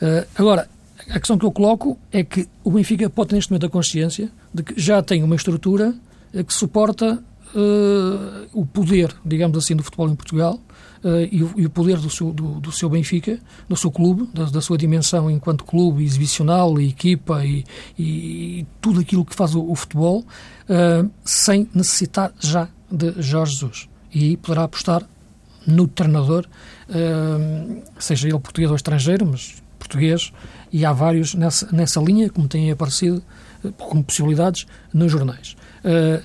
Uh, 0.00 0.26
agora, 0.36 0.68
a 1.08 1.18
questão 1.18 1.38
que 1.38 1.44
eu 1.44 1.52
coloco 1.52 1.98
é 2.12 2.22
que 2.22 2.48
o 2.62 2.70
Benfica 2.70 3.08
pode 3.10 3.30
ter 3.30 3.36
neste 3.36 3.50
momento 3.50 3.66
a 3.66 3.70
consciência 3.70 4.28
de 4.52 4.62
que 4.62 4.80
já 4.80 5.02
tem 5.02 5.22
uma 5.22 5.36
estrutura 5.36 5.94
que 6.46 6.52
suporta 6.52 7.22
uh, 7.56 8.48
o 8.52 8.66
poder, 8.66 9.14
digamos 9.24 9.56
assim, 9.56 9.74
do 9.74 9.82
futebol 9.82 10.08
em 10.08 10.14
Portugal 10.14 10.60
uh, 11.02 11.28
e, 11.30 11.42
o, 11.42 11.52
e, 11.56 11.66
o, 11.66 11.70
poder 11.70 11.96
do 11.96 12.10
seu, 12.10 12.32
do, 12.32 12.60
do, 12.60 12.70
seu 12.70 12.88
Benfica, 12.90 13.38
do 13.68 13.76
seu 13.76 13.90
clube, 13.90 14.28
da, 14.32 14.44
da, 14.44 14.60
sua 14.60 14.76
dimensão 14.76 15.30
enquanto 15.30 15.64
clube 15.64 16.04
exibicional 16.04 16.78
e 16.78 16.90
equipa 16.90 17.44
e, 17.44 17.64
e, 17.98 18.66
tudo 18.80 19.00
aquilo 19.00 19.24
que 19.24 19.34
faz 19.34 19.54
o, 19.54 19.70
o 19.70 19.74
futebol, 19.74 20.20
uh, 20.20 21.10
sem 21.24 21.68
necessitar 21.74 22.32
já 22.38 22.68
de 22.92 23.14
Jorge 23.20 23.52
Jesus. 23.54 23.88
E 24.14 24.24
aí 24.24 24.36
poderá 24.36 24.64
apostar 24.64 25.02
no 25.66 25.88
treinador, 25.88 26.46
seja 27.98 28.28
ele 28.28 28.38
português 28.38 28.70
ou 28.70 28.76
estrangeiro, 28.76 29.26
mas 29.26 29.60
português, 29.80 30.32
e 30.72 30.86
há 30.86 30.92
vários 30.92 31.34
nessa, 31.34 31.68
nessa 31.72 32.00
linha, 32.00 32.30
como 32.30 32.46
têm 32.46 32.70
aparecido 32.70 33.20
como 33.76 34.04
possibilidades 34.04 34.64
nos 34.94 35.10
jornais. 35.10 35.56
Uh, 35.84 36.22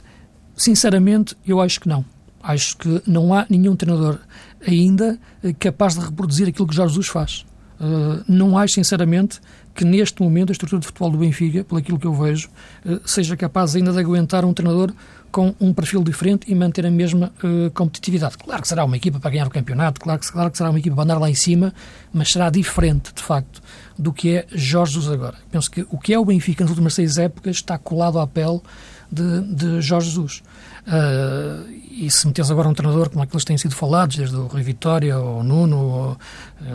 Sinceramente, 0.55 1.36
eu 1.46 1.62
acho 1.62 1.79
que 1.79 1.88
não. 1.88 2.05
Acho 2.43 2.77
que 2.77 3.01
não 3.05 3.34
há 3.34 3.46
nenhum 3.50 3.75
treinador 3.75 4.20
ainda 4.67 5.20
eh, 5.43 5.53
capaz 5.53 5.96
de 5.96 6.01
reproduzir 6.01 6.48
aquilo 6.48 6.67
que 6.67 6.75
Jorge 6.75 6.93
Jesus 6.93 7.08
faz. 7.08 7.46
Uh, 7.79 8.24
não 8.27 8.58
acho, 8.58 8.75
sinceramente, 8.75 9.39
que 9.74 9.84
neste 9.84 10.22
momento 10.22 10.50
a 10.50 10.53
estrutura 10.53 10.79
de 10.79 10.86
futebol 10.86 11.10
do 11.10 11.17
Benfica, 11.17 11.63
pelo 11.63 11.79
aquilo 11.79 11.98
que 11.98 12.05
eu 12.05 12.13
vejo, 12.13 12.48
uh, 12.86 13.01
seja 13.05 13.36
capaz 13.36 13.75
ainda 13.75 13.91
de 13.91 14.00
aguentar 14.00 14.46
um 14.46 14.53
treinador 14.53 14.93
com 15.31 15.55
um 15.60 15.74
perfil 15.74 16.03
diferente 16.03 16.51
e 16.51 16.53
manter 16.53 16.86
a 16.86 16.91
mesma 16.91 17.31
competitividade. 17.74 18.38
Claro 18.38 18.62
que 18.62 18.67
será 18.67 18.84
uma 18.84 18.98
equipa 18.98 19.17
para 19.17 19.31
ganhar 19.31 19.48
o 19.48 19.50
campeonato, 19.50 20.01
claro 20.01 20.20
que, 20.20 20.29
claro 20.29 20.51
que 20.51 20.58
será 20.58 20.70
uma 20.70 20.77
equipa 20.77 20.93
para 20.93 21.05
andar 21.05 21.20
lá 21.20 21.29
em 21.29 21.34
cima, 21.34 21.74
mas 22.13 22.34
será 22.34 22.50
diferente, 22.50 23.13
de 23.15 23.24
facto, 23.24 23.62
do 23.98 24.12
que 24.12 24.36
é 24.36 24.46
Jorge 24.51 24.96
Jesus 24.96 25.10
agora. 25.10 25.38
Penso 25.50 25.72
que 25.72 25.88
o 25.89 25.98
que 25.98 26.13
é 26.13 26.20
o 26.20 26.25
Benfica 26.25 26.65
nas 26.65 26.72
últimas 26.72 26.93
seis 26.96 27.17
épocas 27.17 27.55
está 27.55 27.77
colado 27.77 28.20
à 28.20 28.27
pele 28.27 28.60
de, 29.12 29.41
de 29.41 29.82
Jorge 29.82 30.08
Jesus. 30.10 30.44
Uh, 30.88 31.70
e 31.91 32.10
se 32.10 32.25
metes 32.25 32.50
agora 32.50 32.68
um 32.68 32.74
treinador 32.74 33.10
como 33.10 33.22
aqueles 33.22 33.44
que 33.44 33.48
têm 33.48 33.58
sido 33.58 33.75
falados, 33.75 34.15
desde 34.15 34.36
o 34.36 34.48
Rui 34.48 34.63
Vitória 34.63 35.18
ou 35.20 35.39
o 35.39 35.44
Nuno, 35.44 35.77
ou, 35.77 36.18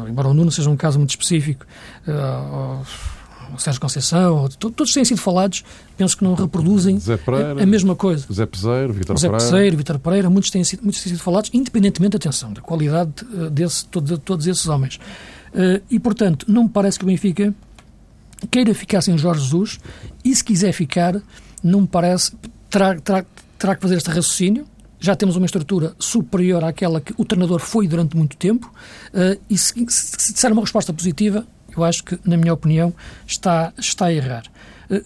embora 0.08 0.28
o 0.28 0.34
Nuno 0.34 0.50
seja 0.50 0.70
um 0.70 0.76
caso 0.76 0.98
muito 0.98 1.10
específico, 1.10 1.64
uh, 2.06 2.84
o 3.54 3.58
Sérgio 3.58 3.80
Conceição, 3.80 4.48
todos 4.58 4.92
têm 4.92 5.04
sido 5.04 5.20
falados, 5.20 5.64
penso 5.96 6.16
que 6.16 6.24
não 6.24 6.34
reproduzem 6.34 6.98
Pereira, 7.24 7.62
a, 7.62 7.66
mesma 7.66 7.94
coisa. 7.94 8.26
Zé 8.32 8.44
Peseiro, 8.44 8.92
Vitor 8.92 9.16
Pereira. 9.16 9.38
Zé 9.38 9.50
Peseiro, 9.50 9.76
Vitor 9.76 9.98
Pereira, 10.00 10.28
muitos 10.28 10.50
têm, 10.50 10.64
sido, 10.64 10.82
muitos 10.82 11.00
têm 11.00 11.12
sido 11.12 11.22
falados, 11.22 11.50
independentemente, 11.54 12.16
atenção, 12.16 12.52
da 12.52 12.60
qualidade 12.60 13.12
desse, 13.52 13.86
de 14.02 14.18
todos 14.18 14.46
esses 14.46 14.66
homens. 14.66 14.98
Uh, 15.54 15.80
e, 15.88 15.98
portanto, 15.98 16.44
não 16.48 16.64
me 16.64 16.68
parece 16.68 16.98
que 16.98 17.04
o 17.04 17.06
Benfica 17.06 17.54
queira 18.50 18.74
ficar 18.74 19.00
sem 19.00 19.16
Jorge 19.16 19.42
Jesus 19.42 19.78
e, 20.24 20.34
se 20.34 20.44
quiser 20.44 20.72
ficar, 20.72 21.22
não 21.62 21.82
me 21.82 21.86
parece, 21.86 22.32
terá, 22.70 22.94
terá, 22.96 23.24
terá 23.58 23.74
que 23.74 23.82
fazer 23.82 23.96
este 23.96 24.08
raciocínio. 24.08 24.66
Já 24.98 25.14
temos 25.14 25.36
uma 25.36 25.46
estrutura 25.46 25.94
superior 25.98 26.64
àquela 26.64 27.00
que 27.00 27.14
o 27.16 27.24
treinador 27.24 27.60
foi 27.60 27.86
durante 27.86 28.16
muito 28.16 28.36
tempo. 28.36 28.72
Uh, 29.08 29.40
e 29.48 29.58
se, 29.58 29.74
se, 29.88 30.12
se 30.18 30.32
disser 30.32 30.52
uma 30.52 30.62
resposta 30.62 30.92
positiva, 30.92 31.46
eu 31.76 31.84
acho 31.84 32.02
que, 32.02 32.18
na 32.24 32.36
minha 32.36 32.54
opinião, 32.54 32.94
está, 33.26 33.72
está 33.78 34.06
a 34.06 34.12
errar. 34.12 34.44
Uh, 34.90 35.04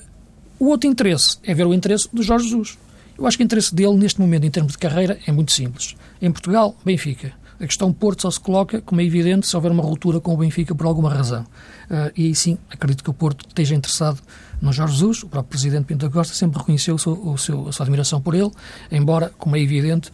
o 0.59 0.67
outro 0.67 0.89
interesse 0.89 1.39
é 1.43 1.55
ver 1.55 1.67
o 1.67 1.75
interesse 1.75 2.09
do 2.13 2.23
Jorge 2.23 2.45
Jesus. 2.45 2.79
Eu 3.19 3.27
acho 3.27 3.37
que 3.37 3.43
o 3.43 3.45
interesse 3.45 3.75
dele, 3.75 3.95
neste 3.95 4.21
momento, 4.21 4.47
em 4.47 4.51
termos 4.51 4.73
de 4.73 4.79
carreira, 4.79 5.19
é 5.27 5.33
muito 5.33 5.53
simples. 5.53 5.97
Em 6.23 6.31
Portugal, 6.31 6.77
Benfica. 6.85 7.33
A 7.61 7.67
questão 7.67 7.93
Porto 7.93 8.23
só 8.23 8.31
se 8.31 8.41
coloca, 8.41 8.81
como 8.81 9.03
é 9.03 9.05
evidente, 9.05 9.47
se 9.47 9.55
houver 9.55 9.71
uma 9.71 9.83
ruptura 9.83 10.19
com 10.19 10.33
o 10.33 10.37
Benfica 10.39 10.75
por 10.75 10.87
alguma 10.87 11.13
razão. 11.13 11.43
Uh, 11.91 12.11
e 12.17 12.27
aí 12.27 12.35
sim, 12.35 12.57
acredito 12.71 13.05
que 13.05 13.11
o 13.11 13.13
Porto 13.13 13.47
esteja 13.47 13.75
interessado 13.75 14.19
no 14.61 14.73
Jorge 14.73 14.95
Jesus. 14.95 15.23
O 15.23 15.29
próprio 15.29 15.51
Presidente 15.51 15.85
Pinto 15.85 16.07
da 16.07 16.13
Costa 16.13 16.35
sempre 16.35 16.59
reconheceu 16.59 16.95
o 16.95 16.99
seu, 16.99 17.13
o 17.13 17.39
seu, 17.39 17.69
a 17.69 17.73
sua 17.73 17.85
admiração 17.85 18.21
por 18.21 18.35
ele, 18.35 18.51
embora, 18.91 19.33
como 19.39 19.57
é 19.57 19.61
evidente, 19.61 20.11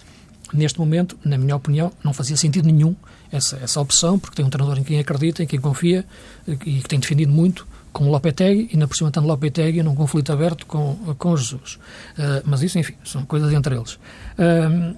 neste 0.52 0.78
momento, 0.78 1.18
na 1.24 1.36
minha 1.36 1.56
opinião, 1.56 1.92
não 2.04 2.12
fazia 2.12 2.36
sentido 2.36 2.66
nenhum 2.66 2.94
essa, 3.30 3.56
essa 3.56 3.80
opção, 3.80 4.18
porque 4.18 4.36
tem 4.36 4.44
um 4.44 4.50
treinador 4.50 4.78
em 4.78 4.84
quem 4.84 4.98
acredita, 4.98 5.42
em 5.42 5.46
quem 5.46 5.60
confia 5.60 6.04
e 6.46 6.56
que 6.56 6.88
tem 6.88 6.98
defendido 6.98 7.32
muito, 7.32 7.66
como 7.92 8.10
Lopetegui, 8.10 8.68
e 8.72 8.76
na 8.76 8.86
por 8.86 8.96
cima 8.96 9.10
Lopetegui 9.16 9.82
num 9.82 9.94
conflito 9.94 10.30
aberto 10.32 10.66
com, 10.66 10.96
com 11.18 11.36
Jesus. 11.36 11.78
Uh, 12.18 12.42
mas 12.44 12.62
isso, 12.62 12.78
enfim, 12.78 12.94
são 13.04 13.24
coisas 13.24 13.52
entre 13.52 13.74
eles. 13.74 13.94
Uh, 13.94 14.94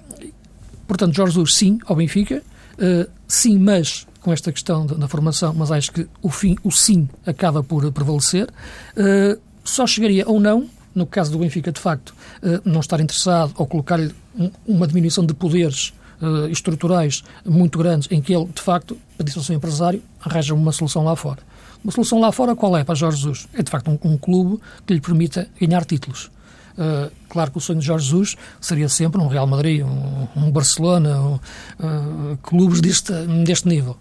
portanto, 0.87 1.15
Jorge 1.15 1.33
Jesus, 1.33 1.55
sim, 1.55 1.79
ao 1.85 1.95
Benfica, 1.95 2.43
uh, 2.77 3.09
sim, 3.27 3.57
mas 3.57 4.05
com 4.21 4.33
esta 4.33 4.51
questão 4.51 4.85
da, 4.85 5.07
formação, 5.07 5.53
mas 5.53 5.71
acho 5.71 5.91
que 5.91 6.07
o, 6.21 6.29
fim, 6.29 6.57
o 6.63 6.71
sim 6.71 7.07
acaba 7.25 7.63
por 7.63 7.89
prevalecer. 7.91 8.49
Uh, 8.95 9.39
só 9.63 9.87
chegaria 9.87 10.27
ou 10.27 10.39
não, 10.39 10.69
no 10.93 11.05
caso 11.05 11.31
do 11.31 11.39
Benfica, 11.39 11.71
de 11.71 11.79
facto, 11.79 12.13
uh, 12.43 12.61
não 12.65 12.79
estar 12.79 12.99
interessado 12.99 13.53
ou 13.57 13.65
colocar-lhe 13.65 14.13
um, 14.37 14.51
uma 14.67 14.87
diminuição 14.87 15.25
de 15.25 15.33
poderes 15.33 15.93
uh, 16.21 16.47
estruturais 16.49 17.23
muito 17.45 17.77
grandes, 17.77 18.09
em 18.11 18.21
que 18.21 18.33
ele, 18.33 18.45
de 18.45 18.61
facto, 18.61 18.97
a 19.17 19.23
discussão 19.23 19.55
empresário, 19.55 20.01
arranja 20.21 20.53
uma 20.53 20.71
solução 20.71 21.03
lá 21.03 21.15
fora. 21.15 21.39
Uma 21.83 21.91
solução 21.91 22.19
lá 22.19 22.31
fora 22.31 22.55
qual 22.55 22.75
é 22.77 22.83
para 22.83 22.95
Jorge 22.95 23.17
Jesus? 23.17 23.47
É, 23.53 23.63
de 23.63 23.71
facto, 23.71 23.89
um, 23.89 24.11
um 24.11 24.17
clube 24.17 24.61
que 24.85 24.93
lhe 24.93 25.01
permita 25.01 25.47
ganhar 25.59 25.85
títulos. 25.85 26.29
Uh, 26.77 27.11
claro 27.27 27.51
que 27.51 27.57
o 27.57 27.61
sonho 27.61 27.79
de 27.79 27.85
Jorge 27.85 28.05
Jesus 28.05 28.35
seria 28.61 28.87
sempre 28.87 29.21
um 29.21 29.27
Real 29.27 29.45
Madrid, 29.45 29.83
um, 29.83 30.27
um 30.35 30.51
Barcelona, 30.51 31.19
um, 31.19 31.35
uh, 31.35 32.37
clubes 32.41 32.79
deste, 32.79 33.11
deste 33.43 33.67
nível. 33.67 33.97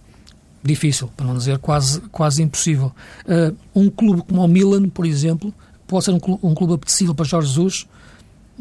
Difícil, 0.63 1.09
para 1.17 1.27
não 1.27 1.37
dizer 1.37 1.59
quase, 1.59 2.01
quase 2.13 2.43
impossível. 2.43 2.93
Uh, 3.25 3.57
um 3.75 3.89
clube 3.91 4.23
como 4.23 4.45
o 4.45 4.49
Milan, 4.49 4.89
por 4.89 5.07
exemplo, 5.07 5.55
pode 5.87 6.05
ser 6.05 6.11
um 6.11 6.21
clube, 6.21 6.41
um 6.43 6.55
clube 6.55 6.75
apetecível 6.75 7.15
para 7.15 7.25
Jorge 7.25 7.49
Jesus, 7.49 7.87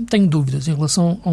tenho 0.10 0.28
dúvidas 0.28 0.68
em 0.68 0.76
relação 0.76 1.20
a 1.24 1.30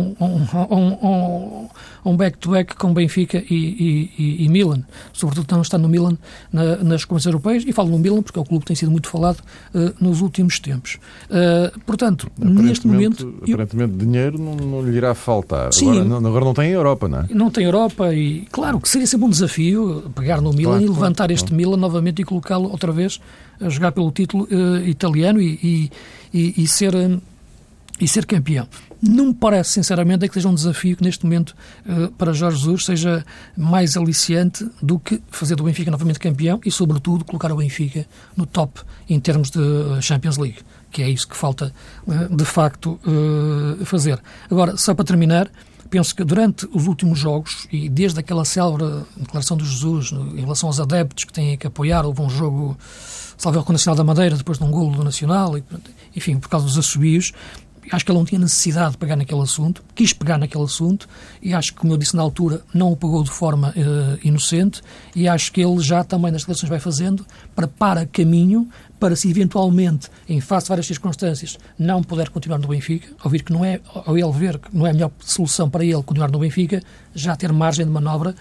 um 2.08 2.16
back-to-back 2.16 2.74
-back 2.74 2.78
com 2.78 2.94
Benfica 2.94 3.42
e, 3.50 4.10
e, 4.18 4.44
e, 4.44 4.48
Milan, 4.48 4.82
sobretudo 5.12 5.52
não 5.52 5.62
está 5.62 5.76
no 5.76 5.88
Milan 5.88 6.16
na, 6.52 6.76
nas 6.76 7.04
competições 7.04 7.26
europeias, 7.26 7.64
e 7.66 7.72
falo 7.72 7.90
no 7.90 7.98
Milan 7.98 8.22
porque 8.22 8.38
é 8.38 8.42
o 8.42 8.44
clube 8.44 8.64
que 8.64 8.68
tem 8.68 8.76
sido 8.76 8.90
muito 8.90 9.08
falado 9.08 9.40
uh, 9.74 9.94
nos 10.00 10.20
últimos 10.20 10.58
tempos. 10.58 10.98
Uh, 11.28 11.78
portanto, 11.80 12.30
neste 12.38 12.86
momento... 12.86 13.34
Aparentemente 13.42 13.92
eu... 13.92 13.98
dinheiro 13.98 14.38
não, 14.38 14.54
não, 14.54 14.82
lhe 14.82 14.96
irá 14.96 15.14
faltar. 15.14 15.72
Sim, 15.72 15.90
agora, 15.90 16.04
não, 16.04 16.28
agora 16.28 16.44
não 16.44 16.54
tem 16.54 16.70
Europa, 16.70 17.08
não 17.08 17.20
é? 17.20 17.26
Não 17.30 17.50
tem 17.50 17.64
Europa 17.64 18.14
e, 18.14 18.46
claro, 18.50 18.80
que 18.80 18.88
seria 18.88 19.06
sempre 19.06 19.26
um 19.26 19.30
desafio 19.30 20.10
pegar 20.14 20.40
no 20.40 20.52
Milan 20.52 20.78
claro, 20.78 20.84
e 20.84 20.88
levantar 20.88 21.24
claro, 21.24 21.32
este 21.32 21.48
claro. 21.48 21.56
Milan 21.56 21.76
novamente 21.76 22.22
e 22.22 22.24
colocá-lo 22.24 22.70
outra 22.70 22.92
vez 22.92 23.20
a 23.60 23.68
jogar 23.68 23.92
pelo 23.92 24.10
título 24.10 24.48
uh, 24.50 24.86
italiano 24.86 25.40
e, 25.40 25.90
e, 26.32 26.62
e 26.62 26.66
ser 26.66 26.94
e 28.00 28.08
ser 28.08 28.26
campeão. 28.26 28.66
Não 29.00 29.26
me 29.26 29.34
parece, 29.34 29.72
sinceramente, 29.72 30.24
é 30.24 30.28
que 30.28 30.34
seja 30.34 30.48
um 30.48 30.54
desafio 30.54 30.96
que 30.96 31.04
neste 31.04 31.24
momento 31.24 31.54
uh, 31.86 32.10
para 32.12 32.32
Jorge 32.32 32.58
Jesus 32.58 32.84
seja 32.84 33.24
mais 33.56 33.96
aliciante 33.96 34.68
do 34.82 34.98
que 34.98 35.22
fazer 35.30 35.54
do 35.54 35.64
Benfica 35.64 35.90
novamente 35.90 36.18
campeão 36.18 36.60
e, 36.64 36.70
sobretudo, 36.70 37.24
colocar 37.24 37.52
o 37.52 37.56
Benfica 37.56 38.06
no 38.36 38.46
top 38.46 38.80
em 39.08 39.20
termos 39.20 39.50
de 39.50 39.60
Champions 40.00 40.38
League, 40.38 40.58
que 40.90 41.02
é 41.02 41.08
isso 41.08 41.28
que 41.28 41.36
falta 41.36 41.72
uh, 42.06 42.34
de 42.34 42.44
facto 42.44 42.98
fazer. 43.84 44.20
Agora, 44.50 44.76
só 44.76 44.94
para 44.94 45.04
terminar, 45.04 45.50
penso 45.90 46.14
que 46.14 46.24
durante 46.24 46.66
os 46.72 46.86
últimos 46.86 47.18
jogos 47.18 47.68
e 47.70 47.88
desde 47.88 48.18
aquela 48.18 48.44
célebre 48.44 49.04
declaração 49.16 49.56
de 49.56 49.64
Jesus 49.64 50.12
em 50.12 50.40
relação 50.40 50.68
aos 50.68 50.80
adeptos 50.80 51.24
que 51.24 51.32
têm 51.32 51.56
que 51.56 51.66
apoiar, 51.66 52.04
houve 52.04 52.20
um 52.20 52.30
jogo 52.30 52.76
salve 53.36 53.58
com 53.62 53.70
o 53.70 53.72
Nacional 53.72 53.96
da 53.96 54.04
Madeira 54.04 54.36
depois 54.36 54.58
de 54.58 54.64
um 54.64 54.70
golo 54.70 54.96
do 54.96 55.04
Nacional, 55.04 55.58
e, 55.58 55.64
enfim, 56.16 56.38
por 56.38 56.48
causa 56.48 56.66
dos 56.66 56.78
assobios, 56.78 57.32
acho 57.90 58.04
que 58.04 58.10
ele 58.10 58.18
não 58.18 58.24
tinha 58.24 58.38
necessidade 58.38 58.92
de 58.92 58.98
pegar 58.98 59.16
naquele 59.16 59.42
assunto, 59.42 59.82
quis 59.94 60.12
pegar 60.12 60.38
naquele 60.38 60.64
assunto 60.64 61.08
e 61.42 61.52
acho 61.54 61.72
que, 61.72 61.78
como 61.78 61.92
eu 61.92 61.96
disse 61.96 62.16
na 62.16 62.22
altura, 62.22 62.62
não 62.72 62.92
o 62.92 62.96
pegou 62.96 63.22
de 63.22 63.30
forma 63.30 63.70
uh, 63.70 64.18
inocente 64.26 64.82
e 65.14 65.28
acho 65.28 65.52
que 65.52 65.60
ele 65.60 65.80
já 65.80 66.02
também 66.02 66.30
nas 66.30 66.42
declarações 66.42 66.70
vai 66.70 66.80
fazendo, 66.80 67.26
prepara 67.54 68.06
caminho 68.06 68.68
para 68.98 69.16
se 69.16 69.28
eventualmente, 69.28 70.08
em 70.28 70.40
face 70.40 70.64
de 70.64 70.68
várias 70.70 70.86
circunstâncias, 70.86 71.58
não 71.78 72.02
puder 72.02 72.30
continuar 72.30 72.58
no 72.58 72.68
Benfica, 72.68 73.08
ao, 73.20 73.30
ver 73.30 73.42
que 73.42 73.52
não 73.52 73.64
é, 73.64 73.80
ele 74.06 74.32
ver 74.32 74.58
que 74.58 74.74
não 74.74 74.86
é 74.86 74.90
a 74.90 74.94
melhor 74.94 75.10
solução 75.20 75.68
para 75.68 75.84
ele 75.84 76.02
continuar 76.02 76.30
no 76.30 76.38
Benfica, 76.38 76.82
já 77.14 77.36
ter 77.36 77.52
margem 77.52 77.84
de 77.84 77.90
manobra 77.90 78.34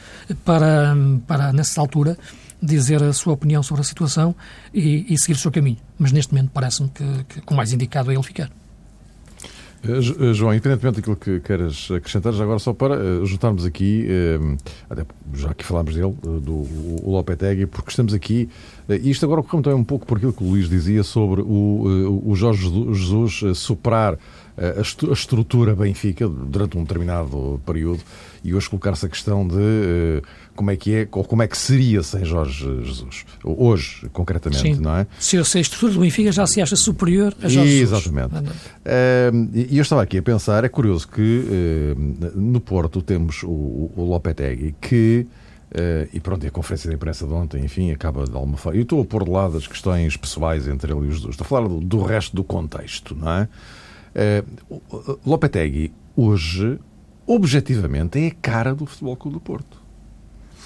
para, 0.45 0.95
para 1.27 1.51
nessa 1.51 1.81
altura, 1.81 2.17
dizer 2.61 3.03
a 3.03 3.11
sua 3.11 3.33
opinião 3.33 3.61
sobre 3.61 3.81
a 3.81 3.83
situação 3.83 4.33
e, 4.73 5.05
e 5.09 5.19
seguir 5.19 5.33
o 5.33 5.37
seu 5.37 5.51
caminho. 5.51 5.77
Mas 5.99 6.13
neste 6.13 6.33
momento 6.33 6.51
parece-me 6.53 6.89
que, 6.89 7.25
que 7.41 7.53
o 7.53 7.55
mais 7.55 7.73
indicado 7.73 8.09
é 8.09 8.13
ele 8.13 8.23
ficar. 8.23 8.49
Eh, 9.85 10.29
eh, 10.29 10.33
João, 10.33 10.53
independentemente 10.53 10.97
daquilo 10.97 11.15
que 11.17 11.39
queiras 11.41 11.89
acrescentar, 11.91 12.31
já 12.31 12.43
agora 12.43 12.57
só 12.59 12.73
para 12.73 12.97
uh, 12.97 13.25
juntarmos 13.25 13.65
aqui, 13.65 14.07
até 14.89 15.05
já 15.33 15.53
que 15.53 15.65
falámos 15.65 15.93
dele, 15.93 16.15
do 16.21 16.65
Lopetegui, 17.03 17.65
porque 17.65 17.89
estamos 17.89 18.13
aqui, 18.13 18.49
e 18.89 19.09
isto 19.09 19.25
agora 19.25 19.41
ocorre 19.41 19.63
também 19.63 19.79
um 19.79 19.83
pouco 19.83 20.05
por 20.05 20.17
aquilo 20.17 20.31
que 20.31 20.43
o 20.43 20.47
Luís 20.47 20.69
dizia 20.69 21.03
sobre 21.03 21.41
o, 21.41 22.21
o 22.25 22.35
Jorge 22.35 22.69
Jesus 22.93 23.57
superar 23.57 24.17
a, 24.57 24.81
estrutura 25.11 25.75
Benfica 25.75 26.27
durante 26.27 26.77
um 26.77 26.83
determinado 26.83 27.59
período 27.65 28.01
e 28.43 28.53
hoje 28.53 28.69
colocar-se 28.69 29.05
a 29.05 29.09
questão 29.09 29.47
de 29.47 30.21
como 30.55 30.71
é 30.71 30.75
que 30.75 30.93
é, 30.93 31.07
ou 31.11 31.23
como 31.23 31.41
é 31.41 31.47
que 31.47 31.57
seria 31.57 32.03
sem 32.03 32.23
Jorge 32.23 32.63
Jesus. 32.83 33.25
Hoje, 33.43 34.09
concretamente, 34.11 34.75
Sim. 34.75 34.81
não 34.81 34.97
é? 34.97 35.07
Se, 35.19 35.43
se 35.43 35.57
a 35.57 35.61
estrutura 35.61 35.93
do 35.93 35.99
Benfica 35.99 36.31
já 36.31 36.45
se 36.45 36.61
acha 36.61 36.75
superior 36.75 37.33
a 37.41 37.47
Jorge 37.47 37.73
Exatamente. 37.79 38.33
Jesus. 38.35 38.55
Exatamente. 38.85 39.71
E 39.71 39.77
eu 39.77 39.81
estava 39.81 40.01
aqui 40.01 40.17
a 40.17 40.23
pensar, 40.23 40.63
é 40.63 40.69
curioso 40.69 41.07
que 41.07 41.95
no 42.35 42.59
Porto 42.59 43.01
temos 43.01 43.43
o, 43.43 43.91
o 43.95 44.05
Lopetegui 44.09 44.75
que 44.79 45.27
Uh, 45.73 46.07
e 46.13 46.19
pronto, 46.19 46.43
e 46.43 46.47
a 46.47 46.51
conferência 46.51 46.87
de 46.87 46.95
imprensa 46.95 47.25
de 47.25 47.33
ontem, 47.33 47.65
enfim, 47.65 47.91
acaba 47.91 48.25
de 48.25 48.35
alguma 48.35 48.57
forma. 48.57 48.77
Eu 48.77 48.83
estou 48.83 49.01
a 49.01 49.05
pôr 49.05 49.23
de 49.23 49.31
lado 49.31 49.57
as 49.57 49.65
questões 49.65 50.15
pessoais 50.15 50.67
entre 50.67 50.93
ele 50.93 51.07
e 51.07 51.09
os 51.09 51.19
dois. 51.19 51.33
Estou 51.33 51.45
a 51.45 51.47
falar 51.47 51.67
do, 51.67 51.79
do 51.79 52.03
resto 52.03 52.35
do 52.35 52.43
contexto, 52.43 53.15
não 53.15 53.31
é? 53.31 53.49
Uh, 54.69 55.19
Lopetegui, 55.25 55.91
hoje, 56.15 56.77
objetivamente, 57.25 58.19
é 58.19 58.27
a 58.27 58.31
cara 58.39 58.75
do 58.75 58.85
Futebol 58.85 59.17
Clube 59.17 59.37
do 59.37 59.41
Porto. 59.41 59.81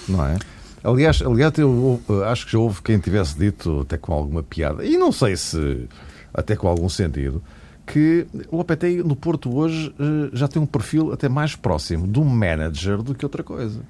Não 0.08 0.26
é? 0.26 0.38
Aliás, 0.84 1.22
aliás 1.22 1.54
eu 1.58 2.02
acho 2.26 2.46
que 2.46 2.52
já 2.52 2.60
houve 2.60 2.82
quem 2.82 3.00
tivesse 3.00 3.38
dito, 3.38 3.82
até 3.82 3.98
com 3.98 4.14
alguma 4.14 4.44
piada, 4.44 4.86
e 4.86 4.98
não 4.98 5.12
sei 5.12 5.36
se 5.36 5.88
até 6.34 6.56
com 6.56 6.68
algum 6.68 6.88
sentido, 6.88 7.42
que 7.86 8.28
o 8.52 8.58
Lopetegui 8.58 9.02
no 9.02 9.16
Porto 9.16 9.56
hoje 9.56 9.94
eh, 10.00 10.30
já 10.34 10.48
tem 10.48 10.62
um 10.62 10.66
perfil 10.66 11.14
até 11.14 11.28
mais 11.28 11.56
próximo 11.56 12.08
de 12.08 12.20
um 12.20 12.26
manager 12.26 13.02
do 13.02 13.16
que 13.16 13.26
outra 13.26 13.44
coisa. 13.44 13.82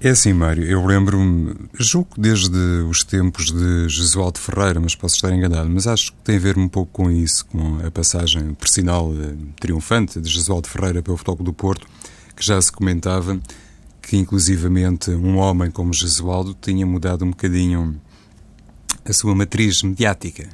É 0.00 0.10
assim, 0.10 0.32
Mário, 0.32 0.64
eu 0.64 0.84
lembro-me, 0.84 1.54
julgo 1.74 2.10
desde 2.16 2.56
os 2.88 3.02
tempos 3.02 3.50
de 3.50 3.88
Jesualdo 3.88 4.38
Ferreira, 4.38 4.80
mas 4.80 4.94
posso 4.94 5.16
estar 5.16 5.32
enganado, 5.32 5.68
mas 5.68 5.86
acho 5.86 6.12
que 6.12 6.18
tem 6.18 6.36
a 6.36 6.40
ver 6.40 6.56
um 6.56 6.68
pouco 6.68 6.90
com 6.92 7.10
isso, 7.10 7.44
com 7.46 7.84
a 7.84 7.90
passagem, 7.90 8.54
por 8.54 8.68
sinal, 8.68 9.12
eh, 9.12 9.34
triunfante 9.60 10.20
de 10.20 10.28
Jesualdo 10.28 10.68
Ferreira 10.68 11.02
pelo 11.02 11.16
Futebol 11.16 11.44
do 11.44 11.52
Porto, 11.52 11.86
que 12.36 12.44
já 12.44 12.60
se 12.62 12.70
comentava 12.70 13.38
que, 14.08 14.16
inclusivamente, 14.16 15.10
um 15.10 15.36
homem 15.36 15.70
como 15.70 15.92
Jesualdo 15.92 16.56
tinha 16.58 16.86
mudado 16.86 17.26
um 17.26 17.30
bocadinho 17.30 18.00
a 19.04 19.12
sua 19.12 19.34
matriz 19.34 19.82
mediática, 19.82 20.48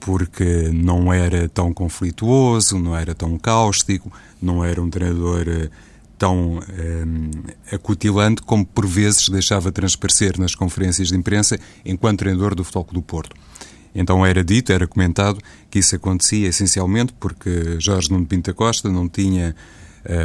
porque 0.00 0.70
não 0.72 1.12
era 1.12 1.50
tão 1.50 1.74
conflituoso, 1.74 2.78
não 2.78 2.96
era 2.96 3.14
tão 3.14 3.38
cáustico, 3.38 4.10
não 4.40 4.64
era 4.64 4.80
um 4.80 4.88
treinador 4.88 5.44
eh, 5.46 5.68
tão 6.16 6.62
ehm, 6.78 7.30
acutilante 7.70 8.40
como 8.40 8.64
por 8.64 8.86
vezes 8.86 9.28
deixava 9.28 9.70
transparecer 9.70 10.38
nas 10.38 10.54
conferências 10.54 11.08
de 11.08 11.16
imprensa 11.16 11.60
enquanto 11.84 12.20
treinador 12.20 12.54
do 12.54 12.64
Futebol 12.64 12.88
do 12.94 13.02
Porto. 13.02 13.36
Então 13.94 14.24
era 14.24 14.42
dito, 14.42 14.72
era 14.72 14.86
comentado 14.86 15.40
que 15.70 15.78
isso 15.78 15.94
acontecia 15.94 16.48
essencialmente 16.48 17.12
porque 17.20 17.78
Jorge 17.78 18.10
Nuno 18.10 18.24
Pinta 18.24 18.54
Costa 18.54 18.88
não 18.88 19.10
tinha 19.10 19.54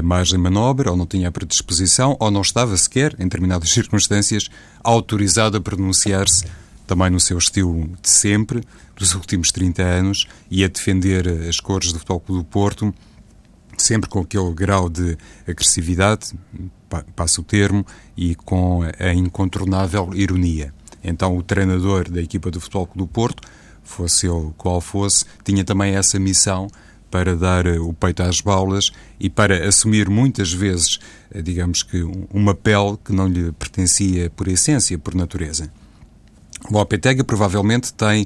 margem 0.04 0.38
de 0.38 0.44
manobra, 0.44 0.92
ou 0.92 0.98
não 0.98 1.06
tinha 1.06 1.28
a 1.28 1.32
predisposição, 1.32 2.16
ou 2.20 2.32
não 2.32 2.42
estava 2.42 2.76
sequer, 2.78 3.14
em 3.20 3.24
determinadas 3.24 3.70
circunstâncias, 3.74 4.50
autorizado 4.84 5.58
a 5.58 5.62
pronunciar-se 5.62 6.46
também 6.88 7.10
no 7.10 7.20
seu 7.20 7.38
estilo 7.38 7.90
de 8.02 8.10
sempre, 8.10 8.62
dos 8.96 9.16
últimos 9.16 9.52
30 9.52 9.84
anos, 9.84 10.28
e 10.50 10.64
a 10.64 10.68
defender 10.68 11.28
as 11.48 11.60
cores 11.60 11.92
do 11.92 12.00
Futebol 12.00 12.24
do 12.28 12.44
Porto, 12.44 12.94
sempre 13.78 14.10
com 14.10 14.20
aquele 14.20 14.54
grau 14.54 14.90
de 14.90 15.18
agressividade, 15.48 16.34
passo 17.16 17.42
o 17.42 17.44
termo, 17.44 17.86
e 18.16 18.36
com 18.36 18.82
a 19.00 19.14
incontornável 19.14 20.12
ironia. 20.14 20.74
Então, 21.04 21.36
o 21.36 21.44
treinador 21.44 22.10
da 22.10 22.22
equipa 22.22 22.50
do 22.50 22.62
Futebol 22.62 22.90
do 22.96 23.08
Porto, 23.08 23.42
fosse 23.84 24.28
ele 24.28 24.52
qual 24.58 24.80
fosse, 24.80 25.26
tinha 25.44 25.64
também 25.64 25.96
essa 25.96 26.18
missão 26.18 26.68
para 27.14 27.36
dar 27.36 27.68
o 27.68 27.94
peito 27.94 28.24
às 28.24 28.42
baulas 28.42 28.86
e 29.20 29.30
para 29.30 29.68
assumir 29.68 30.10
muitas 30.10 30.52
vezes, 30.52 31.00
digamos 31.44 31.84
que, 31.84 32.02
uma 32.34 32.56
pele 32.56 32.98
que 33.06 33.14
não 33.14 33.28
lhe 33.28 33.52
pertencia 33.52 34.32
por 34.32 34.48
essência, 34.48 34.98
por 34.98 35.14
natureza. 35.14 35.72
Lopetegui 36.72 37.24
provavelmente 37.24 37.94
tem 37.94 38.26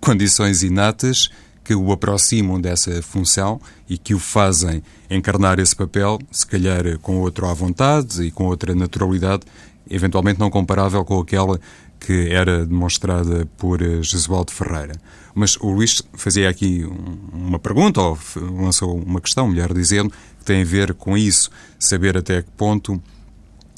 condições 0.00 0.62
inatas 0.62 1.28
que 1.64 1.74
o 1.74 1.90
aproximam 1.90 2.60
dessa 2.60 3.02
função 3.02 3.60
e 3.88 3.98
que 3.98 4.14
o 4.14 4.20
fazem 4.20 4.80
encarnar 5.10 5.58
esse 5.58 5.74
papel, 5.74 6.20
se 6.30 6.46
calhar 6.46 6.96
com 7.00 7.18
outro 7.18 7.46
à 7.46 7.52
vontade 7.52 8.22
e 8.22 8.30
com 8.30 8.44
outra 8.44 8.76
naturalidade, 8.76 9.42
eventualmente 9.90 10.38
não 10.38 10.50
comparável 10.50 11.04
com 11.04 11.18
aquela 11.18 11.58
que 12.04 12.28
era 12.30 12.66
demonstrada 12.66 13.46
por 13.56 13.80
Jesualdo 14.02 14.52
Ferreira. 14.52 14.94
Mas 15.34 15.56
o 15.56 15.70
Luís 15.70 16.02
fazia 16.12 16.48
aqui 16.48 16.86
uma 17.32 17.58
pergunta, 17.58 18.00
ou 18.00 18.18
lançou 18.36 18.96
uma 18.96 19.20
questão, 19.20 19.48
melhor 19.48 19.72
dizendo, 19.72 20.10
que 20.38 20.44
tem 20.44 20.62
a 20.62 20.64
ver 20.64 20.94
com 20.94 21.16
isso, 21.16 21.50
saber 21.78 22.16
até 22.16 22.42
que 22.42 22.50
ponto 22.50 23.02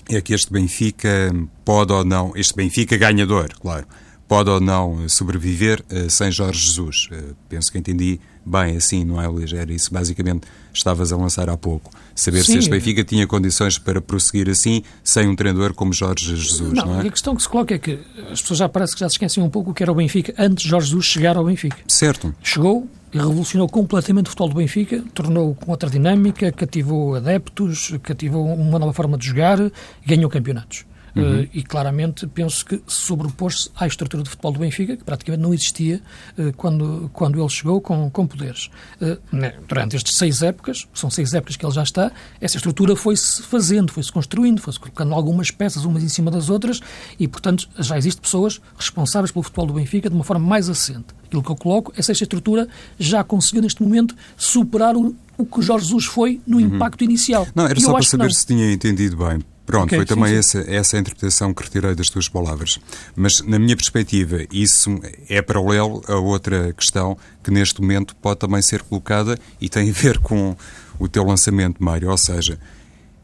é 0.08 0.20
que 0.20 0.34
este 0.34 0.52
Benfica 0.52 1.34
pode 1.64 1.92
ou 1.92 2.04
não, 2.04 2.32
este 2.36 2.54
Benfica 2.54 2.96
ganhador, 2.96 3.48
claro, 3.60 3.86
pode 4.28 4.50
ou 4.50 4.60
não 4.60 5.08
sobreviver 5.08 5.82
uh, 5.90 6.10
sem 6.10 6.30
Jorge 6.30 6.66
Jesus. 6.66 7.08
Uh, 7.12 7.34
penso 7.48 7.70
que 7.70 7.78
entendi 7.78 8.20
bem 8.44 8.76
assim, 8.76 9.04
não 9.04 9.20
é, 9.20 9.26
Luís? 9.26 9.52
Era 9.52 9.72
isso 9.72 9.92
basicamente 9.92 10.46
estavas 10.72 11.12
a 11.12 11.16
lançar 11.16 11.48
há 11.48 11.56
pouco. 11.56 11.90
Saber 12.14 12.44
Sim. 12.44 12.52
se 12.52 12.58
este 12.58 12.70
Benfica 12.70 13.02
tinha 13.04 13.26
condições 13.26 13.78
para 13.78 14.00
prosseguir 14.00 14.48
assim, 14.48 14.82
sem 15.02 15.28
um 15.28 15.34
treinador 15.34 15.74
como 15.74 15.92
Jorge 15.92 16.36
Jesus, 16.36 16.72
não, 16.72 16.86
não 16.86 17.00
é? 17.00 17.08
a 17.08 17.10
questão 17.10 17.34
que 17.34 17.42
se 17.42 17.48
coloca 17.48 17.74
é 17.74 17.78
que 17.78 17.98
as 18.30 18.40
pessoas 18.40 18.58
já 18.58 18.68
parece 18.68 18.94
que 18.94 19.00
já 19.00 19.08
se 19.08 19.14
esquecem 19.14 19.42
um 19.42 19.50
pouco 19.50 19.70
o 19.70 19.74
que 19.74 19.82
era 19.82 19.90
o 19.90 19.94
Benfica 19.94 20.34
antes 20.38 20.64
de 20.64 20.70
Jorge 20.70 20.86
Jesus 20.86 21.04
chegar 21.04 21.36
ao 21.36 21.44
Benfica. 21.44 21.78
Certo. 21.88 22.34
Chegou 22.42 22.88
e 23.12 23.18
revolucionou 23.18 23.68
completamente 23.68 24.26
o 24.26 24.30
futebol 24.30 24.48
do 24.48 24.54
Benfica, 24.56 25.02
tornou 25.14 25.54
com 25.54 25.70
outra 25.70 25.88
dinâmica, 25.88 26.50
cativou 26.52 27.14
adeptos, 27.14 27.94
cativou 28.02 28.46
uma 28.46 28.78
nova 28.78 28.92
forma 28.92 29.16
de 29.16 29.26
jogar 29.26 29.58
ganhou 30.04 30.30
campeonatos. 30.30 30.84
Uhum. 31.16 31.42
Uh, 31.42 31.48
e 31.54 31.62
claramente 31.62 32.26
penso 32.26 32.64
que 32.64 32.82
sobrepôs-se 32.86 33.70
à 33.74 33.86
estrutura 33.86 34.22
de 34.22 34.28
futebol 34.28 34.52
do 34.52 34.58
Benfica, 34.58 34.96
que 34.96 35.04
praticamente 35.04 35.42
não 35.42 35.54
existia 35.54 36.00
uh, 36.38 36.52
quando, 36.56 37.10
quando 37.12 37.40
ele 37.40 37.48
chegou 37.48 37.80
com, 37.80 38.10
com 38.10 38.26
poderes. 38.26 38.70
Uh, 39.00 39.18
né, 39.32 39.54
durante 39.66 39.96
estas 39.96 40.14
seis 40.14 40.42
épocas, 40.42 40.86
são 40.92 41.08
seis 41.08 41.32
épocas 41.32 41.56
que 41.56 41.64
ele 41.64 41.72
já 41.72 41.82
está, 41.82 42.12
essa 42.40 42.58
estrutura 42.58 42.94
foi-se 42.94 43.42
fazendo, 43.42 43.90
foi-se 43.90 44.12
construindo, 44.12 44.60
foi-se 44.60 44.78
colocando 44.78 45.14
algumas 45.14 45.50
peças 45.50 45.84
umas 45.84 46.02
em 46.02 46.08
cima 46.08 46.30
das 46.30 46.50
outras 46.50 46.80
e, 47.18 47.26
portanto, 47.26 47.68
já 47.78 47.96
existem 47.96 48.20
pessoas 48.20 48.60
responsáveis 48.76 49.30
pelo 49.32 49.42
futebol 49.42 49.66
do 49.66 49.72
Benfica 49.74 50.10
de 50.10 50.14
uma 50.14 50.24
forma 50.24 50.46
mais 50.46 50.68
assente. 50.68 51.06
Aquilo 51.24 51.42
que 51.42 51.50
eu 51.50 51.56
coloco 51.56 51.92
é 51.96 52.02
se 52.02 52.12
esta 52.12 52.24
estrutura 52.24 52.68
já 52.98 53.24
conseguiu, 53.24 53.62
neste 53.62 53.82
momento, 53.82 54.14
superar 54.36 54.96
o, 54.96 55.14
o 55.36 55.46
que 55.46 55.62
Jorge 55.62 55.86
Jesus 55.86 56.04
foi 56.04 56.40
no 56.46 56.58
uhum. 56.58 56.76
impacto 56.76 57.02
inicial. 57.02 57.46
Não, 57.54 57.66
era 57.66 57.80
só 57.80 57.92
para 57.92 58.02
saber 58.02 58.32
se 58.32 58.46
tinha 58.46 58.72
entendido 58.72 59.16
bem. 59.16 59.40
Pronto, 59.66 59.86
okay, 59.86 59.98
foi 59.98 60.06
também 60.06 60.28
sim, 60.28 60.38
essa, 60.38 60.70
essa 60.70 60.96
a 60.96 61.00
interpretação 61.00 61.52
que 61.52 61.64
retirei 61.64 61.92
das 61.96 62.08
tuas 62.08 62.28
palavras. 62.28 62.78
Mas, 63.16 63.40
na 63.40 63.58
minha 63.58 63.76
perspectiva, 63.76 64.44
isso 64.52 65.00
é 65.28 65.42
paralelo 65.42 66.02
a 66.06 66.14
outra 66.14 66.72
questão 66.72 67.18
que 67.42 67.50
neste 67.50 67.80
momento 67.80 68.14
pode 68.14 68.38
também 68.38 68.62
ser 68.62 68.82
colocada 68.82 69.36
e 69.60 69.68
tem 69.68 69.90
a 69.90 69.92
ver 69.92 70.18
com 70.20 70.56
o 71.00 71.08
teu 71.08 71.24
lançamento, 71.24 71.82
Mário. 71.82 72.10
Ou 72.10 72.16
seja, 72.16 72.60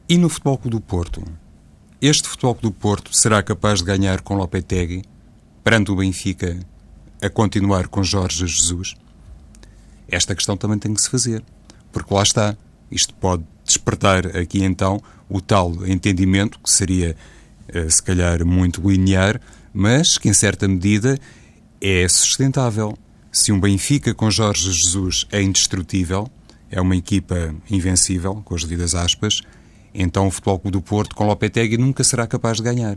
e 0.08 0.18
no 0.18 0.28
Futebol 0.28 0.58
Clube 0.58 0.76
do 0.76 0.80
Porto? 0.80 1.22
Este 2.00 2.28
Futebol 2.28 2.56
Clube 2.56 2.76
do 2.76 2.80
Porto 2.80 3.16
será 3.16 3.40
capaz 3.40 3.78
de 3.78 3.84
ganhar 3.84 4.20
com 4.20 4.34
Lopetegui, 4.34 5.04
perante 5.62 5.92
o 5.92 5.96
Benfica, 5.96 6.58
a 7.22 7.30
continuar 7.30 7.86
com 7.86 8.02
Jorge 8.02 8.44
Jesus? 8.44 8.96
Esta 10.08 10.34
questão 10.34 10.56
também 10.56 10.78
tem 10.78 10.92
que 10.92 11.00
se 11.00 11.08
fazer. 11.08 11.44
Porque 11.92 12.12
lá 12.12 12.22
está. 12.22 12.56
Isto 12.90 13.14
pode 13.14 13.44
despertar 13.72 14.36
aqui 14.36 14.62
então 14.62 15.00
o 15.28 15.40
tal 15.40 15.86
entendimento, 15.86 16.58
que 16.58 16.70
seria 16.70 17.16
eh, 17.68 17.88
se 17.88 18.02
calhar 18.02 18.44
muito 18.44 18.86
linear, 18.88 19.40
mas 19.72 20.18
que 20.18 20.28
em 20.28 20.34
certa 20.34 20.68
medida 20.68 21.18
é 21.80 22.06
sustentável. 22.08 22.96
Se 23.30 23.50
um 23.50 23.58
Benfica 23.58 24.14
com 24.14 24.30
Jorge 24.30 24.70
Jesus 24.70 25.26
é 25.32 25.42
indestrutível, 25.42 26.28
é 26.70 26.80
uma 26.80 26.96
equipa 26.96 27.54
invencível, 27.70 28.42
com 28.44 28.54
as 28.54 28.62
devidas 28.62 28.94
aspas, 28.94 29.40
então 29.94 30.26
o 30.26 30.30
Futebol 30.30 30.58
Clube 30.58 30.72
do 30.72 30.82
Porto 30.82 31.14
com 31.14 31.26
Lopetegui 31.26 31.76
nunca 31.76 32.04
será 32.04 32.26
capaz 32.26 32.58
de 32.58 32.62
ganhar. 32.62 32.96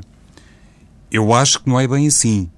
Eu 1.10 1.34
acho 1.34 1.62
que 1.62 1.70
não 1.70 1.80
é 1.80 1.88
bem 1.88 2.08
assim. 2.08 2.50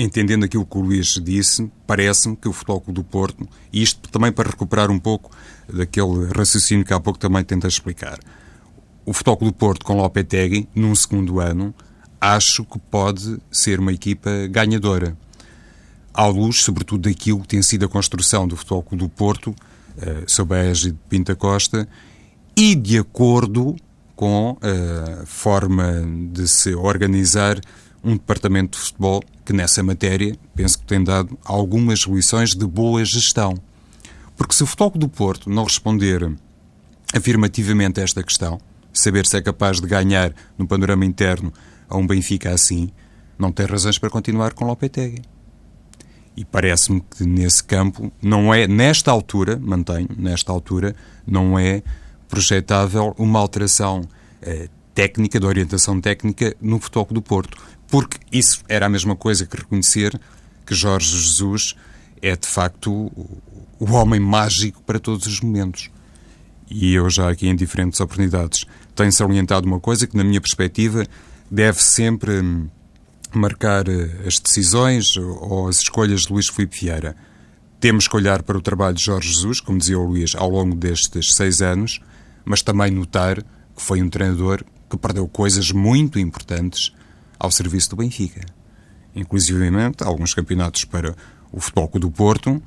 Entendendo 0.00 0.44
aquilo 0.44 0.64
que 0.64 0.78
o 0.78 0.80
Luís 0.80 1.20
disse, 1.20 1.68
parece-me 1.84 2.36
que 2.36 2.48
o 2.48 2.52
Futebol 2.52 2.84
do 2.86 3.02
Porto, 3.02 3.48
e 3.72 3.82
isto 3.82 4.08
também 4.08 4.30
para 4.30 4.48
recuperar 4.48 4.92
um 4.92 4.98
pouco 4.98 5.28
daquele 5.68 6.26
raciocínio 6.32 6.84
que 6.84 6.94
há 6.94 7.00
pouco 7.00 7.18
também 7.18 7.42
tenta 7.42 7.66
explicar, 7.66 8.20
o 9.04 9.12
Futebol 9.12 9.50
do 9.50 9.52
Porto 9.52 9.84
com 9.84 9.96
Lopetegui, 9.96 10.68
num 10.72 10.94
segundo 10.94 11.40
ano, 11.40 11.74
acho 12.20 12.64
que 12.64 12.78
pode 12.78 13.38
ser 13.50 13.80
uma 13.80 13.92
equipa 13.92 14.30
ganhadora. 14.48 15.16
À 16.14 16.26
luz, 16.26 16.62
sobretudo, 16.62 17.08
daquilo 17.08 17.40
que 17.40 17.48
tem 17.48 17.62
sido 17.62 17.84
a 17.86 17.88
construção 17.88 18.46
do 18.46 18.56
Futebol 18.56 18.84
do 18.92 19.08
Porto, 19.08 19.50
uh, 19.50 19.54
sob 20.28 20.54
a 20.54 20.58
égide 20.58 20.92
de 20.92 20.98
Pinta 21.08 21.34
Costa, 21.34 21.88
e 22.56 22.76
de 22.76 22.98
acordo 22.98 23.74
com 24.14 24.56
a 24.60 25.26
forma 25.26 26.04
de 26.32 26.46
se 26.46 26.74
organizar 26.74 27.60
um 28.08 28.16
departamento 28.16 28.78
de 28.78 28.84
futebol 28.84 29.22
que, 29.44 29.52
nessa 29.52 29.82
matéria, 29.82 30.36
penso 30.54 30.78
que 30.78 30.86
tem 30.86 31.02
dado 31.02 31.38
algumas 31.44 32.00
lições 32.00 32.54
de 32.54 32.66
boa 32.66 33.04
gestão. 33.04 33.54
Porque 34.36 34.54
se 34.54 34.62
o 34.62 34.66
Futebol 34.66 34.90
do 34.90 35.08
Porto 35.08 35.50
não 35.50 35.64
responder 35.64 36.30
afirmativamente 37.14 38.00
a 38.00 38.04
esta 38.04 38.22
questão, 38.22 38.58
saber 38.92 39.26
se 39.26 39.36
é 39.36 39.42
capaz 39.42 39.80
de 39.80 39.86
ganhar 39.86 40.32
no 40.56 40.66
panorama 40.66 41.04
interno 41.04 41.52
a 41.88 41.96
um 41.96 42.06
Benfica 42.06 42.50
assim, 42.50 42.90
não 43.38 43.52
tem 43.52 43.66
razões 43.66 43.98
para 43.98 44.10
continuar 44.10 44.52
com 44.54 44.64
Lopetegui. 44.64 45.22
E 46.36 46.44
parece-me 46.44 47.00
que 47.00 47.24
nesse 47.24 47.64
campo 47.64 48.12
não 48.22 48.54
é, 48.54 48.66
nesta 48.68 49.10
altura, 49.10 49.58
mantenho, 49.58 50.08
nesta 50.16 50.52
altura, 50.52 50.94
não 51.26 51.58
é 51.58 51.82
projetável 52.28 53.14
uma 53.18 53.40
alteração 53.40 54.02
eh, 54.40 54.68
técnica, 54.94 55.40
de 55.40 55.46
orientação 55.46 56.00
técnica, 56.00 56.56
no 56.60 56.78
Futebol 56.78 57.06
do 57.10 57.22
Porto. 57.22 57.56
Porque 57.88 58.18
isso 58.30 58.62
era 58.68 58.86
a 58.86 58.88
mesma 58.88 59.16
coisa 59.16 59.46
que 59.46 59.56
reconhecer 59.56 60.18
que 60.66 60.74
Jorge 60.74 61.18
Jesus 61.18 61.74
é, 62.20 62.36
de 62.36 62.46
facto, 62.46 63.10
o 63.78 63.92
homem 63.92 64.20
mágico 64.20 64.82
para 64.82 64.98
todos 64.98 65.26
os 65.26 65.40
momentos. 65.40 65.90
E 66.70 66.94
eu 66.94 67.08
já 67.08 67.30
aqui 67.30 67.48
em 67.48 67.56
diferentes 67.56 68.00
oportunidades 68.00 68.66
tenho 68.94 69.12
salientado 69.12 69.66
uma 69.66 69.80
coisa 69.80 70.06
que, 70.06 70.16
na 70.16 70.24
minha 70.24 70.40
perspectiva, 70.40 71.06
deve 71.50 71.80
sempre 71.80 72.40
hum, 72.40 72.68
marcar 73.32 73.88
eh, 73.88 74.10
as 74.26 74.38
decisões 74.38 75.16
ou 75.16 75.68
as 75.68 75.78
escolhas 75.78 76.22
de 76.22 76.32
Luís 76.32 76.48
Filipe 76.48 76.80
Vieira. 76.80 77.16
Temos 77.80 78.08
que 78.08 78.16
olhar 78.16 78.42
para 78.42 78.58
o 78.58 78.60
trabalho 78.60 78.96
de 78.96 79.04
Jorge 79.04 79.28
Jesus, 79.32 79.60
como 79.60 79.78
dizia 79.78 79.98
o 79.98 80.04
Luís, 80.04 80.34
ao 80.34 80.50
longo 80.50 80.74
destes 80.74 81.32
seis 81.32 81.62
anos, 81.62 82.00
mas 82.44 82.60
também 82.60 82.90
notar 82.90 83.36
que 83.40 83.82
foi 83.82 84.02
um 84.02 84.10
treinador 84.10 84.64
que 84.90 84.96
perdeu 84.96 85.28
coisas 85.28 85.70
muito 85.70 86.18
importantes 86.18 86.92
ao 87.38 87.50
serviço 87.50 87.90
do 87.90 87.96
Benfica. 87.96 88.44
Inclusive 89.14 89.58
alguns 90.04 90.34
campeonatos 90.34 90.84
para 90.84 91.14
o 91.52 91.60
Futebol 91.60 91.88
do 92.00 92.10
Porto 92.10 92.62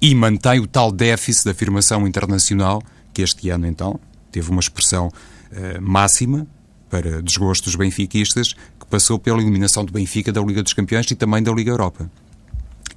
e 0.00 0.14
mantém 0.14 0.60
o 0.60 0.66
tal 0.66 0.92
déficit 0.92 1.44
de 1.44 1.50
afirmação 1.50 2.06
internacional 2.06 2.82
que 3.12 3.22
este 3.22 3.48
ano, 3.48 3.66
então, 3.66 3.98
teve 4.30 4.50
uma 4.50 4.60
expressão 4.60 5.08
uh, 5.08 5.80
máxima 5.80 6.46
para 6.90 7.22
desgosto 7.22 7.64
dos 7.64 7.74
benfiquistas, 7.74 8.54
que 8.78 8.86
passou 8.88 9.18
pela 9.18 9.40
eliminação 9.40 9.84
do 9.84 9.92
Benfica 9.92 10.30
da 10.30 10.40
Liga 10.40 10.62
dos 10.62 10.72
Campeões 10.72 11.10
e 11.10 11.14
também 11.14 11.42
da 11.42 11.50
Liga 11.50 11.70
Europa. 11.70 12.10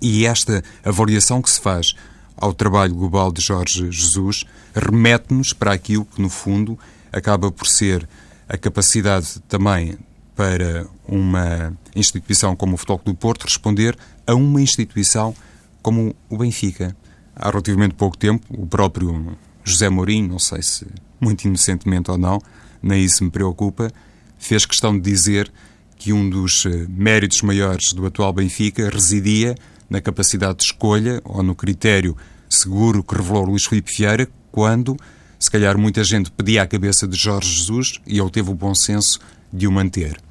E 0.02 0.26
esta 0.26 0.64
avaliação 0.84 1.42
que 1.42 1.50
se 1.50 1.60
faz 1.60 1.96
ao 2.38 2.54
trabalho 2.54 2.94
global 2.94 3.32
de 3.32 3.42
Jorge 3.42 3.92
Jesus 3.92 4.46
remete-nos 4.76 5.52
para 5.54 5.74
aquilo 5.74 6.06
que, 6.06 6.22
no 6.22 6.30
fundo, 6.30 6.78
acaba 7.12 7.52
por 7.52 7.68
ser 7.68 8.08
a 8.48 8.58
capacidade 8.58 9.40
também 9.48 9.98
para 10.40 10.88
uma 11.06 11.78
instituição 11.94 12.56
como 12.56 12.76
o 12.76 12.78
Futebol 12.78 13.02
do 13.04 13.14
Porto 13.14 13.44
responder 13.44 13.98
a 14.26 14.34
uma 14.34 14.62
instituição 14.62 15.36
como 15.82 16.16
o 16.30 16.38
Benfica. 16.38 16.96
Há 17.36 17.50
relativamente 17.50 17.96
pouco 17.96 18.18
tempo, 18.18 18.46
o 18.50 18.66
próprio 18.66 19.38
José 19.66 19.90
Mourinho, 19.90 20.30
não 20.30 20.40
sei 20.40 20.62
se 20.62 20.88
muito 21.20 21.44
inocentemente 21.44 22.10
ou 22.10 22.18
não, 22.18 22.42
nem 22.82 23.04
isso 23.04 23.22
me 23.22 23.30
preocupa, 23.30 23.92
fez 24.38 24.66
questão 24.66 24.98
de 24.98 25.02
dizer 25.02 25.52
que 25.98 26.14
um 26.14 26.30
dos 26.30 26.66
eh, 26.66 26.86
méritos 26.88 27.42
maiores 27.42 27.92
do 27.92 28.06
atual 28.06 28.32
Benfica 28.32 28.90
residia 28.90 29.56
na 29.90 30.00
capacidade 30.00 30.60
de 30.60 30.64
escolha 30.64 31.22
ou 31.26 31.44
no 31.44 31.54
critério 31.54 32.16
seguro 32.50 33.04
que 33.04 33.14
revelou 33.14 33.44
Luís 33.44 33.66
Filipe 33.66 33.92
Vieira 33.94 34.26
quando, 34.54 34.96
se 35.38 35.52
calhar, 35.52 35.78
muita 35.78 36.02
gente 36.02 36.32
pedia 36.32 36.64
a 36.64 36.68
cabeça 36.68 37.06
de 37.06 37.18
Jorge 37.18 37.52
Jesus 37.56 38.00
e 38.08 38.18
ele 38.18 38.30
teve 38.30 38.50
o 38.50 38.56
bom 38.56 38.74
senso 38.74 39.20
de 39.52 39.68
o 39.68 39.72
manter. 39.74 40.29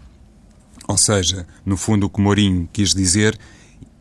Ou 0.88 0.96
seja, 0.96 1.46
no 1.66 1.76
fundo, 1.76 2.06
o 2.06 2.10
que 2.10 2.20
Mourinho 2.20 2.68
quis 2.72 2.94
dizer, 2.94 3.38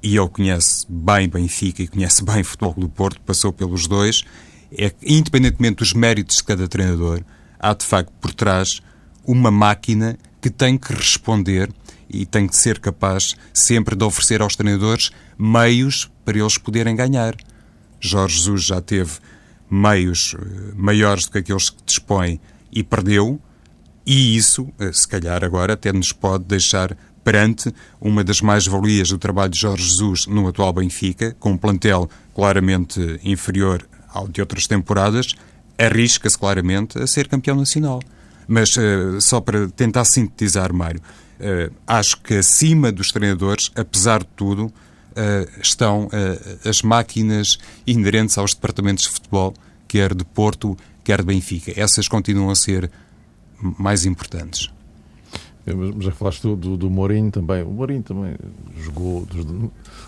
e 0.01 0.15
ele 0.15 0.29
conhece 0.29 0.85
bem 0.87 1.27
Benfica 1.27 1.83
e 1.83 1.87
conhece 1.87 2.23
bem 2.23 2.41
o 2.41 2.45
Futebol 2.45 2.73
do 2.77 2.87
Porto, 2.87 3.19
passou 3.21 3.51
pelos 3.51 3.87
dois, 3.87 4.23
é 4.71 4.89
que, 4.89 5.13
independentemente 5.13 5.77
dos 5.77 5.93
méritos 5.93 6.37
de 6.37 6.45
cada 6.45 6.65
treinador, 6.65 7.21
há 7.59 7.73
de 7.73 7.85
facto 7.85 8.11
por 8.21 8.33
trás 8.33 8.81
uma 9.25 9.51
máquina 9.51 10.17
que 10.41 10.49
tem 10.49 10.77
que 10.77 10.93
responder 10.93 11.69
e 12.09 12.25
tem 12.25 12.47
que 12.47 12.55
ser 12.55 12.79
capaz 12.79 13.35
sempre 13.53 13.95
de 13.95 14.05
oferecer 14.05 14.41
aos 14.41 14.55
treinadores 14.55 15.11
meios 15.37 16.09
para 16.23 16.39
eles 16.39 16.57
poderem 16.57 16.95
ganhar. 16.95 17.35
Jorge 17.99 18.37
Jesus 18.37 18.63
já 18.63 18.79
teve 18.79 19.19
meios 19.69 20.35
eh, 20.39 20.73
maiores 20.73 21.25
do 21.25 21.31
que 21.31 21.39
aqueles 21.39 21.69
que 21.69 21.83
dispõe 21.85 22.39
e 22.71 22.81
perdeu, 22.81 23.41
e 24.07 24.37
isso, 24.37 24.69
eh, 24.79 24.93
se 24.93 25.05
calhar 25.05 25.43
agora, 25.43 25.73
até 25.73 25.91
nos 25.91 26.13
pode 26.13 26.45
deixar 26.45 26.97
perante 27.25 27.73
uma 27.99 28.23
das 28.23 28.39
mais-valias 28.39 29.09
do 29.09 29.17
trabalho 29.17 29.51
de 29.51 29.59
Jorge 29.59 29.83
Jesus 29.83 30.27
no 30.27 30.47
atual 30.47 30.71
Benfica, 30.71 31.35
com 31.37 31.51
um 31.51 31.57
plantel 31.57 32.09
claramente 32.33 33.19
inferior 33.21 33.85
ao 34.07 34.25
de 34.29 34.39
outras 34.39 34.65
temporadas, 34.65 35.33
arrisca-se 35.77 36.39
claramente 36.39 36.97
a 36.97 37.05
ser 37.05 37.27
campeão 37.27 37.57
nacional. 37.57 38.01
Mas 38.47 38.69
uh, 38.77 39.19
só 39.19 39.41
para 39.41 39.67
tentar 39.67 40.05
sintetizar, 40.05 40.73
Mário, 40.73 41.01
uh, 41.01 41.73
acho 41.85 42.21
que 42.21 42.35
acima 42.35 42.93
dos 42.93 43.11
treinadores, 43.11 43.71
apesar 43.75 44.19
de 44.19 44.29
tudo, 44.37 44.71
estão 45.59 46.07
as 46.63 46.83
máquinas 46.83 47.57
inerentes 47.87 48.37
aos 48.37 48.53
departamentos 48.53 49.05
de 49.05 49.09
futebol, 49.09 49.51
quer 49.87 50.13
de 50.13 50.23
Porto, 50.23 50.77
quer 51.03 51.21
de 51.21 51.25
Benfica. 51.25 51.73
Essas 51.75 52.07
continuam 52.07 52.51
a 52.51 52.55
ser 52.55 52.91
mais 53.61 54.05
importantes. 54.05 54.71
Mas 55.65 56.05
já 56.05 56.11
falaste 56.11 56.41
do, 56.43 56.55
do, 56.55 56.77
do 56.77 56.89
Mourinho 56.89 57.29
também. 57.29 57.61
O 57.61 57.71
Mourinho 57.71 58.01
também 58.01 58.35
jogou 58.77 59.25
dos, 59.25 59.45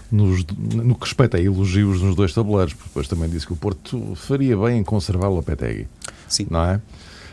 nos, 0.10 0.46
no 0.46 0.96
que 0.96 1.06
respeita 1.06 1.38
a 1.38 1.42
elogios 1.42 2.02
nos 2.02 2.16
dois 2.16 2.34
tabuleiros, 2.34 2.74
porque 2.74 2.88
depois 2.88 3.08
também 3.10 3.30
disse 3.30 3.46
que 3.46 3.52
o 3.52 3.58
Porto 3.58 4.16
faria 4.16 4.56
bem 4.56 4.80
em 4.80 4.84
conservar 4.84 5.28
o 5.28 5.36
Lopetegui. 5.36 5.88
Sim. 6.30 6.48
Não 6.50 6.64
é? 6.64 6.82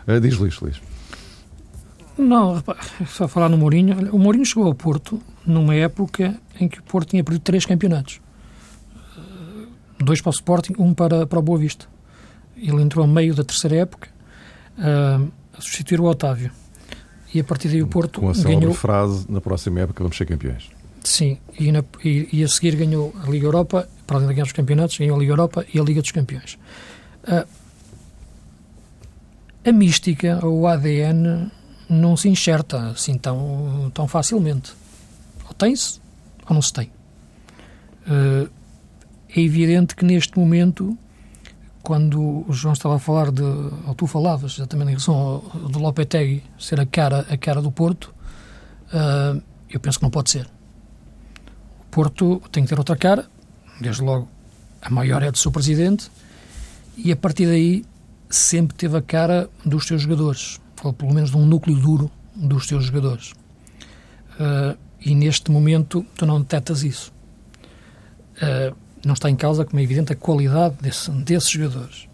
Uh, 0.09 0.21
diz 0.21 0.37
Luís, 0.37 0.59
Luís. 0.61 0.81
Não, 2.19 2.63
só 3.07 3.29
falar 3.29 3.49
no 3.49 3.59
Mourinho. 3.59 4.13
O 4.13 4.19
Mourinho 4.19 4.45
chegou 4.45 4.67
ao 4.67 4.75
Porto 4.75 5.21
numa 5.45 5.75
época 5.75 6.37
em 6.59 6.67
que 6.67 6.81
o 6.81 6.83
Porto 6.83 7.11
tinha 7.11 7.23
perdido 7.23 7.43
três 7.43 7.65
campeonatos. 7.65 8.21
Dois 9.99 10.21
para 10.21 10.31
o 10.31 10.33
Sporting, 10.33 10.75
um 10.79 10.93
para, 10.93 11.27
para 11.27 11.39
o 11.39 11.43
Boa 11.43 11.59
Vista. 11.59 11.87
Ele 12.57 12.83
entrou 12.83 13.05
a 13.05 13.09
meio 13.09 13.35
da 13.35 13.45
terceira 13.45 13.77
época 13.77 14.09
uh, 14.79 15.31
a 15.57 15.61
substituir 15.61 16.01
o 16.01 16.05
Otávio. 16.05 16.51
E 17.35 17.41
a 17.41 17.45
partir 17.45 17.69
daí 17.69 17.83
o 17.83 17.87
Porto 17.87 18.21
Com 18.21 18.31
a 18.31 18.33
ganhou... 18.33 18.73
frase, 18.73 19.27
na 19.29 19.41
próxima 19.41 19.81
época 19.81 20.03
vamos 20.03 20.17
ser 20.17 20.27
campeões. 20.27 20.71
Sim, 21.05 21.39
e, 21.59 21.71
na, 21.71 21.85
e, 22.05 22.29
e, 22.33 22.43
a 22.43 22.49
seguir 22.49 22.75
ganhou 22.75 23.15
a 23.23 23.31
Liga 23.31 23.47
Europa, 23.47 23.89
para 24.07 24.17
além 24.17 24.29
de 24.29 24.35
ganhar 24.35 24.47
os 24.47 24.53
campeonatos, 24.53 24.99
ganhou 24.99 25.17
a 25.17 25.21
Liga 25.21 25.33
Europa 25.33 25.65
e 25.73 25.79
a 25.79 25.83
Liga 25.83 26.01
dos 26.03 26.11
Campeões. 26.11 26.59
Uh, 27.25 27.47
a 29.65 29.73
mística, 29.73 30.41
ou 30.45 30.61
o 30.61 30.67
ADN, 30.67 31.51
não 31.89 32.17
se 32.17 32.29
enxerta 32.29 32.89
assim 32.89 33.17
tão, 33.19 33.91
tão 33.95 34.09
facilmente. 34.09 34.73
Ou 35.47 35.55
tem-se, 35.55 36.01
ou 36.49 36.55
não 36.55 36.63
se 36.63 36.73
tem. 36.73 36.91
Uh, 38.07 38.51
é 39.29 39.41
evidente 39.41 39.95
que 39.95 40.05
neste 40.05 40.39
momento, 40.39 40.97
quando 41.87 42.45
o 42.49 42.53
João 42.53 42.73
estava 42.73 42.97
a 42.97 42.99
falar 42.99 43.31
de, 43.31 43.45
ou 43.45 43.95
tu 43.95 44.09
falavas 44.09 44.55
exatamente 44.55 44.89
em 44.89 44.91
relação 44.91 45.15
ao, 45.15 45.39
do 45.69 45.79
Lopetegui 45.79 46.43
ser 46.59 46.81
a 46.81 46.85
cara, 46.85 47.25
a 47.31 47.37
cara 47.37 47.63
do 47.63 47.71
Porto, 47.71 48.13
uh, 48.89 49.41
eu 49.71 49.79
penso 49.79 50.01
que 50.01 50.03
não 50.03 50.11
pode 50.11 50.31
ser. 50.31 50.49
Porto 51.89 52.43
tem 52.51 52.65
que 52.65 52.69
ter 52.69 52.77
outra 52.77 52.97
cara, 52.97 53.31
desde 53.81 54.03
logo 54.03 54.29
a 54.83 54.91
maior 54.91 55.23
é 55.23 55.31
do 55.31 55.39
seu 55.39 55.53
presidente, 55.53 56.11
e 56.97 57.13
a 57.13 57.17
partir 57.17 57.47
daí 57.47 57.85
sempre 58.29 58.77
teve 58.77 58.97
a 58.97 59.03
cara 59.03 59.49
dos 59.65 59.87
seus 59.87 60.03
jogadores, 60.03 60.61
ou 60.83 60.93
pelo 60.93 61.15
menos 61.15 61.31
de 61.31 61.37
um 61.37 61.47
núcleo 61.47 61.77
duro 61.77 62.11
dos 62.35 62.67
seus 62.67 62.87
jogadores. 62.87 63.31
Uh, 64.41 64.77
e 65.01 65.15
neste 65.15 65.53
momento 65.53 66.05
tu 66.17 66.27
não 66.27 66.41
detectas 66.41 66.83
isso. 66.83 67.13
Uh, 68.43 68.86
não 69.07 69.15
está 69.15 69.31
em 69.31 69.37
causa, 69.37 69.65
como 69.65 69.79
é 69.79 69.83
evidente, 69.83 70.13
a 70.13 70.17
qualidade 70.17 70.77
desse, 70.81 71.11
desses 71.11 71.49
jogadores. 71.49 72.09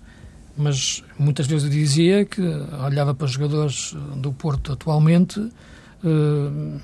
Mas 0.57 1.03
muitas 1.19 1.47
vezes 1.47 1.65
eu 1.65 1.71
dizia 1.71 2.25
que 2.27 2.43
olhava 2.85 3.15
para 3.15 3.25
os 3.25 3.33
jogadores 3.33 3.97
do 4.17 4.33
Porto 4.33 4.73
atualmente. 4.73 5.41
Uh, 6.05 6.79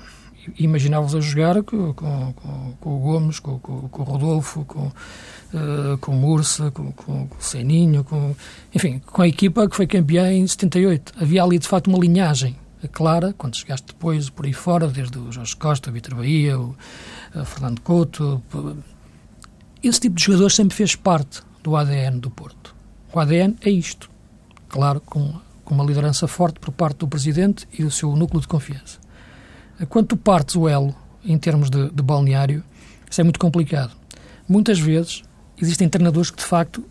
imaginava-os 0.57 1.13
a 1.13 1.19
jogar 1.19 1.61
com, 1.61 1.93
com, 1.93 2.33
com, 2.33 2.73
com, 2.79 2.95
o 2.95 2.99
Gomes, 2.99 3.39
com, 3.39 3.51
o 3.51 4.03
Rodolfo, 4.03 4.65
com, 4.65 4.87
uh, 4.87 5.97
com 6.01 6.11
o 6.11 6.15
Mursa, 6.15 6.71
com, 6.71 6.91
com, 6.91 7.23
o 7.25 7.29
Seninho, 7.37 8.03
com, 8.03 8.35
enfim, 8.73 8.99
com 9.05 9.21
a 9.21 9.27
equipa 9.27 9.69
que 9.69 9.75
foi 9.75 9.85
campeã 9.85 10.33
em 10.33 10.47
78. 10.47 11.13
Havia 11.21 11.43
ali, 11.43 11.59
de 11.59 11.67
facto, 11.67 11.87
uma 11.87 11.99
linhagem 11.99 12.55
clara, 12.91 13.35
quando 13.37 13.57
chegaste 13.57 13.87
depois 13.87 14.31
por 14.31 14.45
aí 14.45 14.53
fora, 14.53 14.87
desde 14.87 15.19
o 15.19 15.31
Jorge 15.31 15.55
Costa, 15.55 15.91
o 15.91 15.93
Vitor 15.93 16.15
Bahia, 16.15 16.57
o 16.57 16.75
Fernando 17.45 17.81
Couto. 17.81 18.41
Esse 19.81 20.01
tipo 20.01 20.17
de 20.17 20.23
jogador 20.25 20.49
sempre 20.49 20.75
fez 20.75 20.93
parte 20.95 21.41
do 21.63 21.75
ADN 21.75 22.19
do 22.19 22.29
Porto. 22.29 22.75
O 23.13 23.19
ADN 23.19 23.55
é 23.61 23.69
isto. 23.69 24.09
Claro, 24.67 24.99
com, 24.99 25.33
com 25.63 25.73
uma 25.73 25.85
liderança 25.85 26.27
forte 26.27 26.59
por 26.59 26.71
parte 26.71 26.97
do 26.97 27.07
Presidente 27.07 27.65
e 27.71 27.83
do 27.83 27.89
seu 27.89 28.13
núcleo 28.15 28.41
de 28.41 28.47
confiança. 28.47 28.99
Quando 29.87 30.07
tu 30.07 30.17
partes 30.17 30.57
o 30.57 30.67
elo, 30.67 30.93
em 31.23 31.37
termos 31.37 31.69
de, 31.69 31.89
de 31.89 32.03
balneário, 32.03 32.61
isso 33.09 33.21
é 33.21 33.23
muito 33.23 33.39
complicado. 33.39 33.95
Muitas 34.47 34.79
vezes 34.79 35.23
existem 35.57 35.87
treinadores 35.87 36.29
que, 36.29 36.37
de 36.37 36.45
facto, 36.45 36.83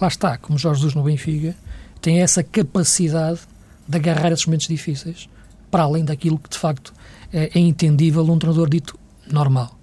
lá 0.00 0.08
está, 0.08 0.36
como 0.36 0.58
Jorge 0.58 0.80
Jesus 0.80 0.94
no 0.94 1.04
Benfica, 1.04 1.54
têm 2.00 2.20
essa 2.20 2.42
capacidade 2.42 3.40
de 3.86 3.96
agarrar 3.96 4.32
esses 4.32 4.44
momentos 4.46 4.66
difíceis, 4.66 5.28
para 5.70 5.84
além 5.84 6.04
daquilo 6.04 6.38
que, 6.38 6.50
de 6.50 6.58
facto, 6.58 6.92
é, 7.32 7.50
é 7.54 7.58
entendível 7.60 8.24
um 8.24 8.38
treinador 8.38 8.68
dito 8.68 8.98
normal. 9.30 9.78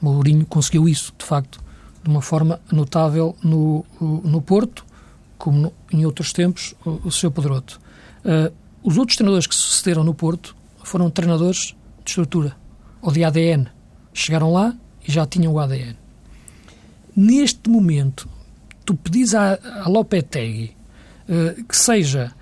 Mourinho 0.00 0.44
conseguiu 0.44 0.88
isso, 0.88 1.12
de 1.16 1.24
facto, 1.24 1.63
de 2.04 2.10
uma 2.10 2.20
forma 2.20 2.60
notável 2.70 3.34
no, 3.42 3.84
no 3.98 4.42
Porto, 4.42 4.84
como 5.38 5.58
no, 5.58 5.72
em 5.90 6.04
outros 6.04 6.32
tempos 6.34 6.74
o, 6.84 7.08
o 7.08 7.10
seu 7.10 7.30
Pedroto. 7.30 7.80
Uh, 8.24 8.54
os 8.82 8.98
outros 8.98 9.16
treinadores 9.16 9.46
que 9.46 9.54
sucederam 9.54 10.04
no 10.04 10.12
Porto 10.12 10.54
foram 10.82 11.08
treinadores 11.10 11.74
de 12.04 12.10
estrutura 12.10 12.54
ou 13.00 13.10
de 13.10 13.24
ADN. 13.24 13.66
Chegaram 14.12 14.52
lá 14.52 14.76
e 15.06 15.10
já 15.10 15.24
tinham 15.24 15.54
o 15.54 15.58
ADN. 15.58 15.96
Neste 17.16 17.70
momento, 17.70 18.28
tu 18.84 18.94
pedis 18.94 19.34
a, 19.34 19.58
a 19.82 19.88
Lopetegui 19.88 20.76
uh, 21.26 21.64
que 21.64 21.76
seja 21.76 22.32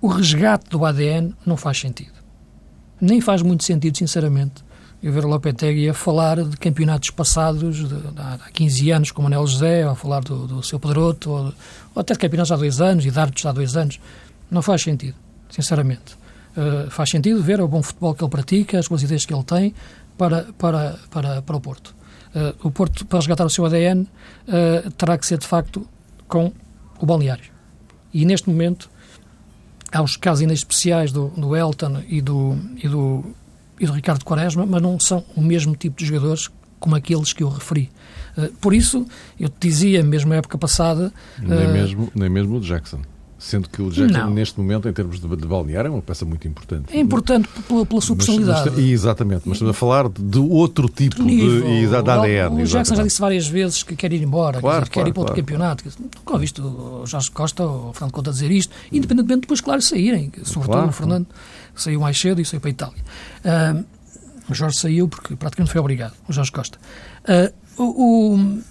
o 0.00 0.08
resgate 0.08 0.70
do 0.70 0.82
ADN, 0.86 1.34
não 1.44 1.58
faz 1.58 1.78
sentido. 1.78 2.14
Nem 2.98 3.20
faz 3.20 3.42
muito 3.42 3.64
sentido, 3.64 3.98
sinceramente, 3.98 4.64
ver 5.08 5.24
o 5.24 5.28
Lopetegui 5.28 5.88
a 5.88 5.94
falar 5.94 6.44
de 6.44 6.56
campeonatos 6.56 7.10
passados 7.10 7.76
de, 7.76 7.88
de, 7.88 8.20
há 8.20 8.38
15 8.52 8.90
anos, 8.90 9.10
com 9.10 9.22
o 9.22 9.24
Manel 9.24 9.46
José, 9.46 9.86
ou 9.86 9.92
a 9.92 9.94
falar 9.94 10.20
do, 10.20 10.46
do 10.46 10.62
seu 10.62 10.78
Pedroto, 10.78 11.30
ou, 11.30 11.54
ou 11.94 12.00
até 12.00 12.12
de 12.12 12.18
campeonatos 12.18 12.52
há 12.52 12.56
dois 12.56 12.80
anos 12.80 13.06
e 13.06 13.10
de 13.10 13.18
árbitros 13.18 13.46
há 13.46 13.52
dois 13.52 13.76
anos. 13.76 13.98
Não 14.50 14.60
faz 14.60 14.82
sentido, 14.82 15.14
sinceramente. 15.48 16.18
Uh, 16.56 16.90
faz 16.90 17.08
sentido 17.10 17.42
ver 17.42 17.60
o 17.60 17.68
bom 17.68 17.82
futebol 17.82 18.14
que 18.14 18.22
ele 18.22 18.30
pratica, 18.30 18.78
as 18.78 18.88
boas 18.88 19.02
ideias 19.02 19.24
que 19.24 19.32
ele 19.32 19.44
tem 19.44 19.74
para, 20.18 20.46
para, 20.58 20.98
para, 21.10 21.42
para 21.42 21.56
o 21.56 21.60
Porto. 21.60 21.94
Uh, 22.34 22.68
o 22.68 22.70
Porto, 22.70 23.06
para 23.06 23.18
resgatar 23.18 23.44
o 23.44 23.50
seu 23.50 23.64
ADN, 23.64 24.02
uh, 24.02 24.08
eh, 24.48 24.84
terá 24.96 25.16
que 25.16 25.26
ser, 25.26 25.38
de 25.38 25.46
facto, 25.46 25.86
com 26.28 26.52
o 27.00 27.06
balneário. 27.06 27.50
E, 28.12 28.24
neste 28.24 28.48
momento, 28.48 28.90
há 29.92 30.02
os 30.02 30.16
casos 30.16 30.42
ainda 30.42 30.54
especiais 30.54 31.10
do, 31.12 31.28
do 31.28 31.56
Elton 31.56 32.02
e 32.08 32.20
do, 32.20 32.56
e, 32.76 32.88
do, 32.88 33.24
e 33.80 33.86
do 33.86 33.92
Ricardo 33.92 34.24
Quaresma, 34.24 34.66
mas 34.66 34.82
não 34.82 35.00
são 35.00 35.24
o 35.34 35.40
mesmo 35.40 35.74
tipo 35.74 35.96
de 35.96 36.04
jogadores 36.04 36.50
como 36.78 36.94
aqueles 36.94 37.32
que 37.32 37.42
eu 37.42 37.48
referi. 37.48 37.90
por 38.60 38.74
isso, 38.74 39.06
eu 39.38 39.48
te 39.48 39.68
dizia, 39.68 40.04
mesmo 40.04 40.30
na 40.30 40.36
época 40.36 40.58
passada... 40.58 41.12
Nem, 41.38 41.68
mesmo, 41.68 42.12
nem 42.14 42.28
mesmo 42.28 42.56
o 42.56 42.60
Jackson. 42.60 43.00
Sendo 43.38 43.70
que 43.70 43.80
o 43.80 43.90
Jackson, 43.90 44.18
não. 44.18 44.30
neste 44.30 44.60
momento, 44.60 44.86
em 44.86 44.92
termos 44.92 45.18
de, 45.18 45.26
de 45.26 45.46
balneário, 45.46 45.88
é 45.88 45.90
uma 45.90 46.02
peça 46.02 46.26
muito 46.26 46.46
importante. 46.46 46.94
É 46.94 47.00
importante 47.00 47.48
pela, 47.66 47.86
pela 47.86 48.00
sua 48.02 48.14
personalidade. 48.14 48.68
Mas, 48.68 48.78
mas, 48.78 48.84
exatamente, 48.84 49.42
mas 49.46 49.56
estamos 49.56 49.74
a 49.74 49.78
falar 49.78 50.10
de 50.10 50.38
outro 50.38 50.90
tipo 50.90 51.22
nível, 51.22 51.62
de, 51.62 51.80
de, 51.80 51.88
de 51.88 51.96
ADN. 51.96 52.60
O, 52.60 52.62
o 52.62 52.66
Jackson 52.66 52.94
já 52.96 53.02
disse 53.02 53.18
várias 53.18 53.48
vezes 53.48 53.82
que 53.82 53.96
quer 53.96 54.12
ir 54.12 54.22
embora, 54.22 54.60
claro, 54.60 54.84
quer, 54.84 54.92
claro, 54.92 55.08
ir 55.08 55.12
para 55.12 55.20
outro 55.22 55.34
claro. 55.34 55.46
campeonato. 55.46 55.84
Nunca 55.98 56.38
visto 56.38 56.62
o 56.62 57.06
Jorge 57.06 57.30
Costa 57.30 57.64
ou 57.64 57.88
o 57.88 57.92
Fernando 57.94 58.12
Conta 58.12 58.30
dizer 58.30 58.50
isto, 58.50 58.74
independentemente 58.92 59.40
depois, 59.40 59.62
claro, 59.62 59.80
saírem. 59.80 60.30
Sobretudo 60.44 60.88
o 60.88 60.92
Fernando 60.92 61.26
saiu 61.74 62.00
mais 62.00 62.18
cedo 62.18 62.40
e 62.40 62.44
saiu 62.44 62.60
para 62.60 62.70
a 62.70 62.72
Itália. 62.72 63.02
Uh, 63.44 63.84
o 64.48 64.54
Jorge 64.54 64.78
saiu 64.78 65.08
porque 65.08 65.36
praticamente 65.36 65.72
foi 65.72 65.80
obrigado, 65.80 66.14
o 66.28 66.32
Jorge 66.32 66.50
Costa. 66.50 66.78
Uh, 67.24 67.82
o, 67.82 68.34
o 68.34 68.62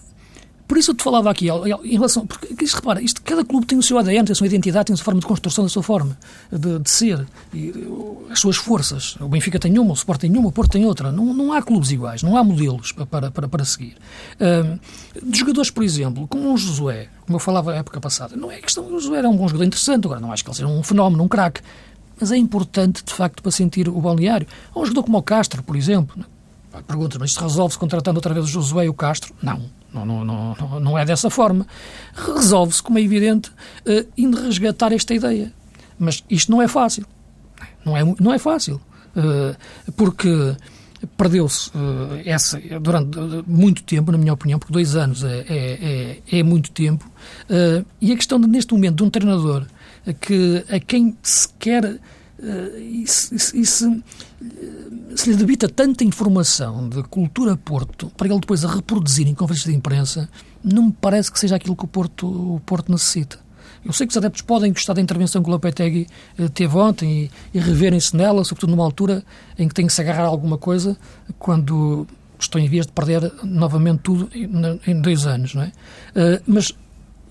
por 0.69 0.77
isso 0.77 0.91
eu 0.91 0.95
te 0.95 1.03
falava 1.03 1.31
aqui, 1.31 1.47
em 1.49 1.93
relação. 1.93 2.27
Porque, 2.27 2.63
isto, 2.63 2.75
repara, 2.75 3.01
isto, 3.01 3.23
cada 3.23 3.43
clube 3.43 3.65
tem 3.65 3.75
o 3.75 3.81
seu 3.81 3.97
ADN, 3.97 4.23
tem 4.23 4.33
a 4.33 4.35
sua 4.35 4.45
identidade, 4.45 4.85
tem 4.85 4.93
a 4.93 4.97
sua 4.97 5.03
forma 5.03 5.19
de 5.19 5.25
construção, 5.25 5.65
a 5.65 5.69
sua 5.69 5.81
forma 5.81 6.15
de, 6.51 6.77
de 6.77 6.89
ser, 6.91 7.25
e, 7.51 7.73
as 8.29 8.39
suas 8.39 8.55
forças. 8.55 9.15
O 9.19 9.27
Benfica 9.27 9.57
tem 9.57 9.79
uma, 9.79 9.89
o 9.89 9.93
Sport 9.95 10.21
tem 10.21 10.37
uma, 10.37 10.49
o 10.49 10.51
Porto 10.51 10.73
tem 10.73 10.85
outra. 10.85 11.11
Não, 11.11 11.33
não 11.33 11.51
há 11.51 11.63
clubes 11.63 11.89
iguais, 11.89 12.21
não 12.21 12.37
há 12.37 12.43
modelos 12.43 12.91
para, 12.91 13.31
para, 13.31 13.47
para 13.47 13.65
seguir. 13.65 13.95
de 15.23 15.39
jogadores, 15.39 15.71
por 15.71 15.83
exemplo, 15.83 16.27
como 16.27 16.53
o 16.53 16.57
Josué, 16.57 17.07
como 17.25 17.37
eu 17.37 17.39
falava 17.39 17.71
na 17.71 17.77
época 17.79 17.99
passada, 17.99 18.35
não 18.35 18.51
é 18.51 18.57
questão. 18.57 18.85
O 18.85 18.91
Josué 18.91 19.17
era 19.17 19.29
um 19.29 19.35
bom 19.35 19.47
jogador 19.47 19.65
interessante, 19.65 20.05
agora 20.05 20.19
não 20.19 20.31
acho 20.31 20.43
que 20.43 20.51
ele 20.51 20.57
seja 20.57 20.67
um 20.67 20.83
fenómeno, 20.83 21.23
um 21.23 21.27
craque. 21.27 21.61
Mas 22.19 22.31
é 22.31 22.37
importante, 22.37 23.03
de 23.03 23.13
facto, 23.13 23.41
para 23.41 23.51
sentir 23.51 23.87
o 23.87 24.01
balneário. 24.01 24.47
Há 24.73 24.79
um 24.79 24.85
jogador 24.85 25.03
como 25.03 25.17
o 25.17 25.23
Castro, 25.23 25.63
por 25.63 25.75
exemplo. 25.75 26.23
Perguntas, 26.87 27.17
mas 27.17 27.31
isto 27.31 27.41
resolve-se 27.41 27.79
contratando 27.79 28.17
outra 28.17 28.33
vez 28.33 28.45
o 28.45 28.49
Josué 28.49 28.85
e 28.85 28.89
o 28.89 28.93
Castro? 28.93 29.33
Não 29.41 29.79
não, 29.93 30.05
não, 30.05 30.23
não, 30.25 30.79
não 30.79 30.97
é 30.97 31.05
dessa 31.05 31.29
forma. 31.29 31.65
Resolve-se, 32.13 32.81
como 32.81 32.99
é 32.99 33.01
evidente, 33.01 33.49
uh, 33.49 34.07
indo 34.17 34.41
resgatar 34.41 34.91
esta 34.93 35.13
ideia. 35.13 35.51
Mas 35.97 36.23
isto 36.29 36.51
não 36.51 36.61
é 36.61 36.67
fácil. 36.67 37.05
Não 37.85 37.97
é, 37.97 38.03
não 38.19 38.33
é 38.33 38.39
fácil. 38.39 38.79
Uh, 39.15 39.91
porque 39.93 40.55
perdeu-se 41.17 41.69
uh, 41.69 42.21
essa 42.25 42.59
durante 42.81 43.17
muito 43.47 43.83
tempo, 43.83 44.11
na 44.11 44.17
minha 44.17 44.33
opinião, 44.33 44.59
porque 44.59 44.73
dois 44.73 44.95
anos 44.95 45.23
é, 45.23 45.45
é, 45.47 46.19
é, 46.29 46.39
é 46.39 46.43
muito 46.43 46.71
tempo. 46.71 47.09
Uh, 47.49 47.85
e 47.99 48.11
a 48.11 48.15
questão 48.15 48.39
de, 48.39 48.47
neste 48.47 48.73
momento, 48.73 48.97
de 48.97 49.03
um 49.03 49.09
treinador 49.09 49.65
que 50.13 50.63
a 50.69 50.79
quem 50.79 51.17
se 51.21 51.47
quer 51.59 51.99
e 52.77 53.05
se, 53.05 53.35
e 53.35 53.65
se, 53.65 54.03
se 55.15 55.29
lhe 55.29 55.35
debita 55.35 55.67
tanta 55.67 56.03
informação 56.03 56.87
de 56.87 57.03
cultura 57.03 57.57
Porto 57.57 58.09
para 58.15 58.27
ele 58.27 58.39
depois 58.39 58.63
a 58.63 58.73
reproduzir 58.73 59.27
em 59.27 59.35
conferências 59.35 59.69
de 59.69 59.77
imprensa, 59.77 60.29
não 60.63 60.87
me 60.87 60.91
parece 60.93 61.31
que 61.31 61.39
seja 61.39 61.55
aquilo 61.55 61.75
que 61.75 61.85
o 61.85 61.87
Porto, 61.87 62.27
o 62.27 62.61
Porto 62.61 62.91
necessita. 62.91 63.39
Eu 63.83 63.93
sei 63.93 64.05
que 64.05 64.11
os 64.11 64.17
adeptos 64.17 64.41
podem 64.41 64.73
gostar 64.73 64.93
da 64.93 65.01
intervenção 65.01 65.41
que 65.41 65.49
o 65.49 65.51
Lopetegui 65.51 66.07
eh, 66.37 66.47
teve 66.49 66.77
ontem 66.77 67.29
e, 67.53 67.57
e 67.57 67.59
reverem-se 67.59 68.15
nela, 68.15 68.43
sobretudo 68.43 68.71
numa 68.71 68.83
altura 68.83 69.23
em 69.57 69.67
que 69.67 69.73
tem 69.73 69.87
que 69.87 69.93
se 69.93 70.01
agarrar 70.01 70.23
a 70.23 70.27
alguma 70.27 70.57
coisa, 70.57 70.97
quando 71.37 72.05
estou 72.37 72.59
em 72.59 72.67
vias 72.67 72.85
de 72.85 72.91
perder 72.91 73.31
novamente 73.43 74.01
tudo 74.01 74.29
em, 74.33 74.49
em 74.91 75.01
dois 75.01 75.25
anos, 75.25 75.53
não 75.53 75.63
é? 75.63 75.67
Uh, 75.67 76.43
mas 76.45 76.71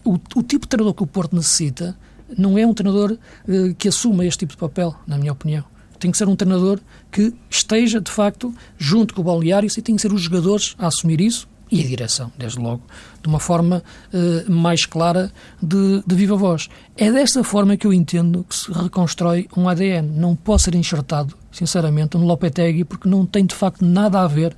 o, 0.04 0.14
o, 0.14 0.42
tipo 0.42 0.64
de 0.64 0.68
treinador 0.68 0.94
que 0.94 1.02
o 1.02 1.06
Porto 1.06 1.36
necessita 1.36 1.96
não 2.36 2.58
é 2.58 2.66
um 2.66 2.74
treinador 2.74 3.12
uh, 3.12 3.74
que 3.76 3.88
assuma 3.88 4.24
este 4.24 4.40
tipo 4.40 4.52
de 4.52 4.58
papel, 4.58 4.94
na 5.06 5.16
minha 5.18 5.32
opinião. 5.32 5.64
Tem 5.98 6.10
que 6.10 6.18
ser 6.18 6.28
um 6.28 6.36
treinador 6.36 6.78
que 7.10 7.34
esteja, 7.50 8.00
de 8.00 8.10
facto, 8.10 8.54
junto 8.76 9.14
com 9.14 9.20
o 9.20 9.24
balneário 9.24 9.68
e 9.68 9.82
tem 9.82 9.96
que 9.96 10.02
ser 10.02 10.12
os 10.12 10.22
jogadores 10.22 10.76
a 10.78 10.86
assumir 10.86 11.20
isso 11.20 11.48
e 11.70 11.82
a 11.82 11.86
direção, 11.86 12.32
desde 12.38 12.58
logo, 12.58 12.82
de 13.22 13.28
uma 13.28 13.38
forma 13.38 13.82
uh, 14.12 14.50
mais 14.50 14.86
clara 14.86 15.30
de, 15.62 16.02
de 16.06 16.14
viva 16.14 16.36
voz. 16.36 16.68
É 16.96 17.12
desta 17.12 17.44
forma 17.44 17.76
que 17.76 17.86
eu 17.86 17.92
entendo 17.92 18.44
que 18.48 18.56
se 18.56 18.72
reconstrói 18.72 19.46
um 19.56 19.68
ADN. 19.68 20.08
Não 20.08 20.34
pode 20.34 20.62
ser 20.62 20.74
enxertado, 20.74 21.34
sinceramente, 21.52 22.16
no 22.16 22.24
Lopetegui, 22.24 22.84
porque 22.84 23.08
não 23.08 23.26
tem 23.26 23.44
de 23.44 23.54
facto 23.54 23.84
nada 23.84 24.20
a 24.20 24.26
ver 24.26 24.56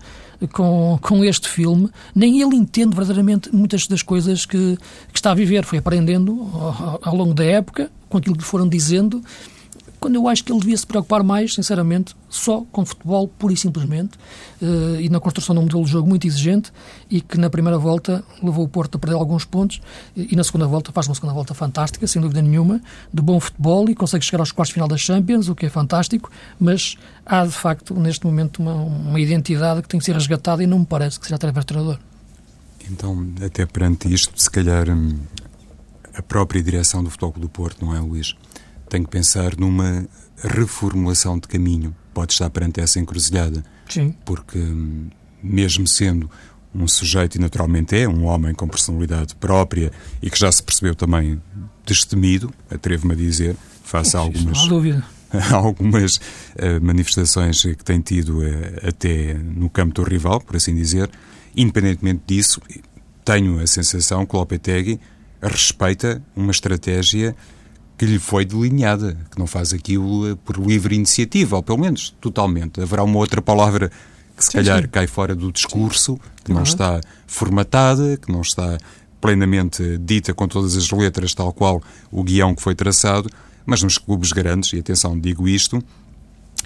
com, 0.48 0.98
com 1.00 1.24
este 1.24 1.48
filme, 1.48 1.90
nem 2.14 2.40
ele 2.40 2.56
entende 2.56 2.94
verdadeiramente 2.96 3.54
muitas 3.54 3.86
das 3.86 4.02
coisas 4.02 4.46
que, 4.46 4.78
que 5.12 5.18
está 5.18 5.32
a 5.32 5.34
viver. 5.34 5.64
Foi 5.64 5.78
aprendendo 5.78 6.32
ao, 6.54 7.00
ao 7.02 7.16
longo 7.16 7.34
da 7.34 7.44
época, 7.44 7.90
com 8.08 8.18
aquilo 8.18 8.34
que 8.34 8.42
lhe 8.42 8.46
foram 8.46 8.68
dizendo, 8.68 9.22
quando 10.00 10.14
eu 10.14 10.26
acho 10.26 10.42
que 10.42 10.50
ele 10.50 10.60
devia 10.60 10.76
se 10.76 10.86
preocupar 10.86 11.22
mais, 11.22 11.54
sinceramente, 11.54 12.16
só 12.28 12.62
com 12.72 12.84
futebol, 12.86 13.28
pura 13.28 13.52
e 13.52 13.56
simplesmente, 13.56 14.18
uh, 14.62 14.98
e 14.98 15.10
na 15.10 15.20
construção 15.20 15.54
de 15.54 15.58
um 15.58 15.62
modelo 15.64 15.84
de 15.84 15.90
jogo 15.90 16.08
muito 16.08 16.26
exigente 16.26 16.72
e 17.10 17.20
que 17.20 17.36
na 17.36 17.50
primeira 17.50 17.78
volta 17.78 18.24
levou 18.42 18.64
o 18.64 18.68
Porto 18.68 18.96
a 18.96 18.98
perder 18.98 19.16
alguns 19.16 19.44
pontos 19.44 19.82
e, 20.16 20.34
na 20.34 20.42
segunda 20.42 20.66
volta 20.66 20.90
faz 20.90 21.06
uma 21.06 21.14
segunda 21.14 21.34
volta 21.34 21.52
fantástica, 21.52 22.06
sem 22.06 22.22
dúvida 22.22 22.40
nenhuma, 22.40 22.80
de 23.12 23.20
bom 23.20 23.38
futebol 23.38 23.90
e 23.90 23.94
consegue 23.94 24.24
chegar 24.24 24.40
aos 24.40 24.50
quartos 24.50 24.70
de 24.70 24.74
final 24.74 24.88
das 24.88 25.02
Champions, 25.02 25.48
o 25.48 25.54
que 25.54 25.66
é 25.66 25.68
fantástico, 25.68 26.30
mas 26.58 26.96
há 27.26 27.44
de 27.44 27.52
facto 27.52 27.94
neste 27.94 28.24
momento 28.24 28.60
uma, 28.60 28.74
uma 28.74 29.20
identidade 29.20 29.82
que 29.82 29.88
tem 29.88 30.00
que 30.00 30.06
ser 30.06 30.14
resgatada 30.14 30.62
e 30.62 30.66
não 30.66 30.78
me 30.78 30.86
parece 30.86 31.20
que 31.20 31.26
seja 31.26 31.36
através 31.36 31.64
do 31.64 31.68
treinador. 31.68 31.98
Então, 32.90 33.26
até 33.44 33.66
perante 33.66 34.12
isto, 34.12 34.32
se 34.40 34.50
calhar 34.50 34.88
hum, 34.88 35.18
a 36.14 36.22
própria 36.22 36.62
direção 36.62 37.04
do 37.04 37.10
Futebol 37.10 37.34
do 37.38 37.48
Porto, 37.48 37.84
não 37.84 37.94
é, 37.94 38.00
Luís? 38.00 38.34
Tem 38.90 39.04
que 39.04 39.08
pensar 39.08 39.56
numa 39.56 40.04
reformulação 40.42 41.38
de 41.38 41.48
caminho. 41.48 41.94
Pode 42.12 42.32
estar 42.32 42.50
perante 42.50 42.80
essa 42.80 42.98
encruzilhada. 42.98 43.64
Sim. 43.88 44.14
Porque, 44.24 44.58
hum, 44.58 45.08
mesmo 45.42 45.86
sendo 45.86 46.30
um 46.74 46.86
sujeito, 46.86 47.36
e 47.36 47.40
naturalmente 47.40 47.96
é, 47.96 48.08
um 48.08 48.24
homem 48.24 48.54
com 48.54 48.68
personalidade 48.68 49.34
própria 49.36 49.90
e 50.22 50.28
que 50.28 50.38
já 50.38 50.50
se 50.50 50.62
percebeu 50.62 50.94
também 50.94 51.40
destemido, 51.84 52.52
atrevo-me 52.70 53.14
a 53.14 53.16
dizer, 53.16 53.56
face 53.82 54.16
a 54.16 54.20
algumas. 54.20 54.58
Não 54.58 54.64
há 54.64 54.68
dúvida. 54.68 55.04
algumas 55.52 56.16
uh, 56.16 56.82
manifestações 56.82 57.62
que 57.62 57.84
tem 57.84 58.00
tido 58.00 58.40
uh, 58.40 58.88
até 58.88 59.34
no 59.34 59.70
campo 59.70 59.94
do 59.94 60.02
rival, 60.02 60.40
por 60.40 60.56
assim 60.56 60.74
dizer. 60.74 61.08
Independentemente 61.56 62.22
disso, 62.26 62.60
tenho 63.24 63.60
a 63.60 63.66
sensação 63.66 64.26
que 64.26 64.34
o 64.34 64.38
Lopetegui 64.38 65.00
respeita 65.42 66.22
uma 66.34 66.50
estratégia 66.50 67.34
que 68.00 68.06
lhe 68.06 68.18
foi 68.18 68.46
delineada, 68.46 69.14
que 69.30 69.38
não 69.38 69.46
faz 69.46 69.74
aquilo 69.74 70.30
eh, 70.30 70.34
por 70.42 70.56
livre 70.56 70.94
iniciativa, 70.94 71.56
ou 71.56 71.62
pelo 71.62 71.76
menos 71.76 72.16
totalmente. 72.18 72.80
Haverá 72.80 73.04
uma 73.04 73.18
outra 73.18 73.42
palavra 73.42 73.92
que 74.34 74.42
se 74.42 74.52
sim, 74.52 74.56
calhar 74.56 74.80
sim. 74.80 74.88
cai 74.88 75.06
fora 75.06 75.34
do 75.34 75.52
discurso, 75.52 76.18
que 76.42 76.50
não 76.50 76.62
está 76.62 76.98
formatada, 77.26 78.16
que 78.16 78.32
não 78.32 78.40
está 78.40 78.78
plenamente 79.20 79.98
dita 79.98 80.32
com 80.32 80.48
todas 80.48 80.78
as 80.78 80.90
letras, 80.90 81.34
tal 81.34 81.52
qual 81.52 81.82
o 82.10 82.24
guião 82.24 82.54
que 82.54 82.62
foi 82.62 82.74
traçado, 82.74 83.28
mas 83.66 83.82
nos 83.82 83.98
clubes 83.98 84.32
grandes, 84.32 84.72
e 84.72 84.78
atenção, 84.78 85.20
digo 85.20 85.46
isto, 85.46 85.84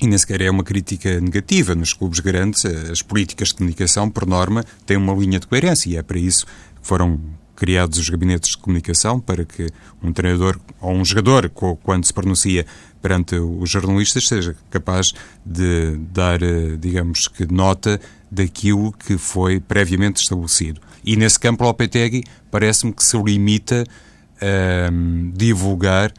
e 0.01 0.07
nem 0.07 0.17
sequer 0.17 0.41
é 0.41 0.49
uma 0.49 0.63
crítica 0.63 1.21
negativa. 1.21 1.75
Nos 1.75 1.93
clubes 1.93 2.21
grandes, 2.21 2.65
eh, 2.65 2.93
as 2.93 3.03
políticas 3.03 3.49
de 3.49 3.55
comunicação, 3.55 4.09
por 4.09 4.25
norma, 4.25 4.65
têm 4.87 4.97
uma 4.97 5.13
linha 5.13 5.41
de 5.41 5.49
coerência 5.49 5.91
e 5.91 5.97
é 5.97 6.03
para 6.05 6.17
isso 6.21 6.47
que 6.47 6.87
foram 6.87 7.19
criados 7.57 7.99
os 7.99 8.09
gabinetes 8.09 8.51
de 8.51 8.59
comunicação 8.59 9.21
para 9.21 9.45
que 9.45 9.69
um 10.03 10.13
treinador 10.13 10.59
ou 10.81 10.93
um 10.93 11.05
jogador, 11.05 11.49
quando 11.83 12.05
se 12.05 12.13
pronuncia 12.13 12.67
perante 13.01 13.37
os 13.37 13.71
jornalistas, 13.71 14.27
seja 14.27 14.57
capaz 14.71 15.13
de 15.45 15.97
dar, 16.13 16.43
eh, 16.43 16.77
digamos 16.79 17.29
que, 17.29 17.47
nota 17.53 18.01
daquilo 18.31 18.93
que 18.93 19.19
foi 19.19 19.61
previamente 19.61 20.21
estabelecido. 20.23 20.81
E 21.05 21.17
nesse 21.17 21.39
campo, 21.39 21.65
o 21.65 21.67
Lopetegui 21.67 22.25
parece-me 22.51 22.93
que 22.93 23.05
se 23.05 23.17
limita 23.17 23.85
a 24.41 24.91
um, 24.91 25.31
divulgar 25.35 26.13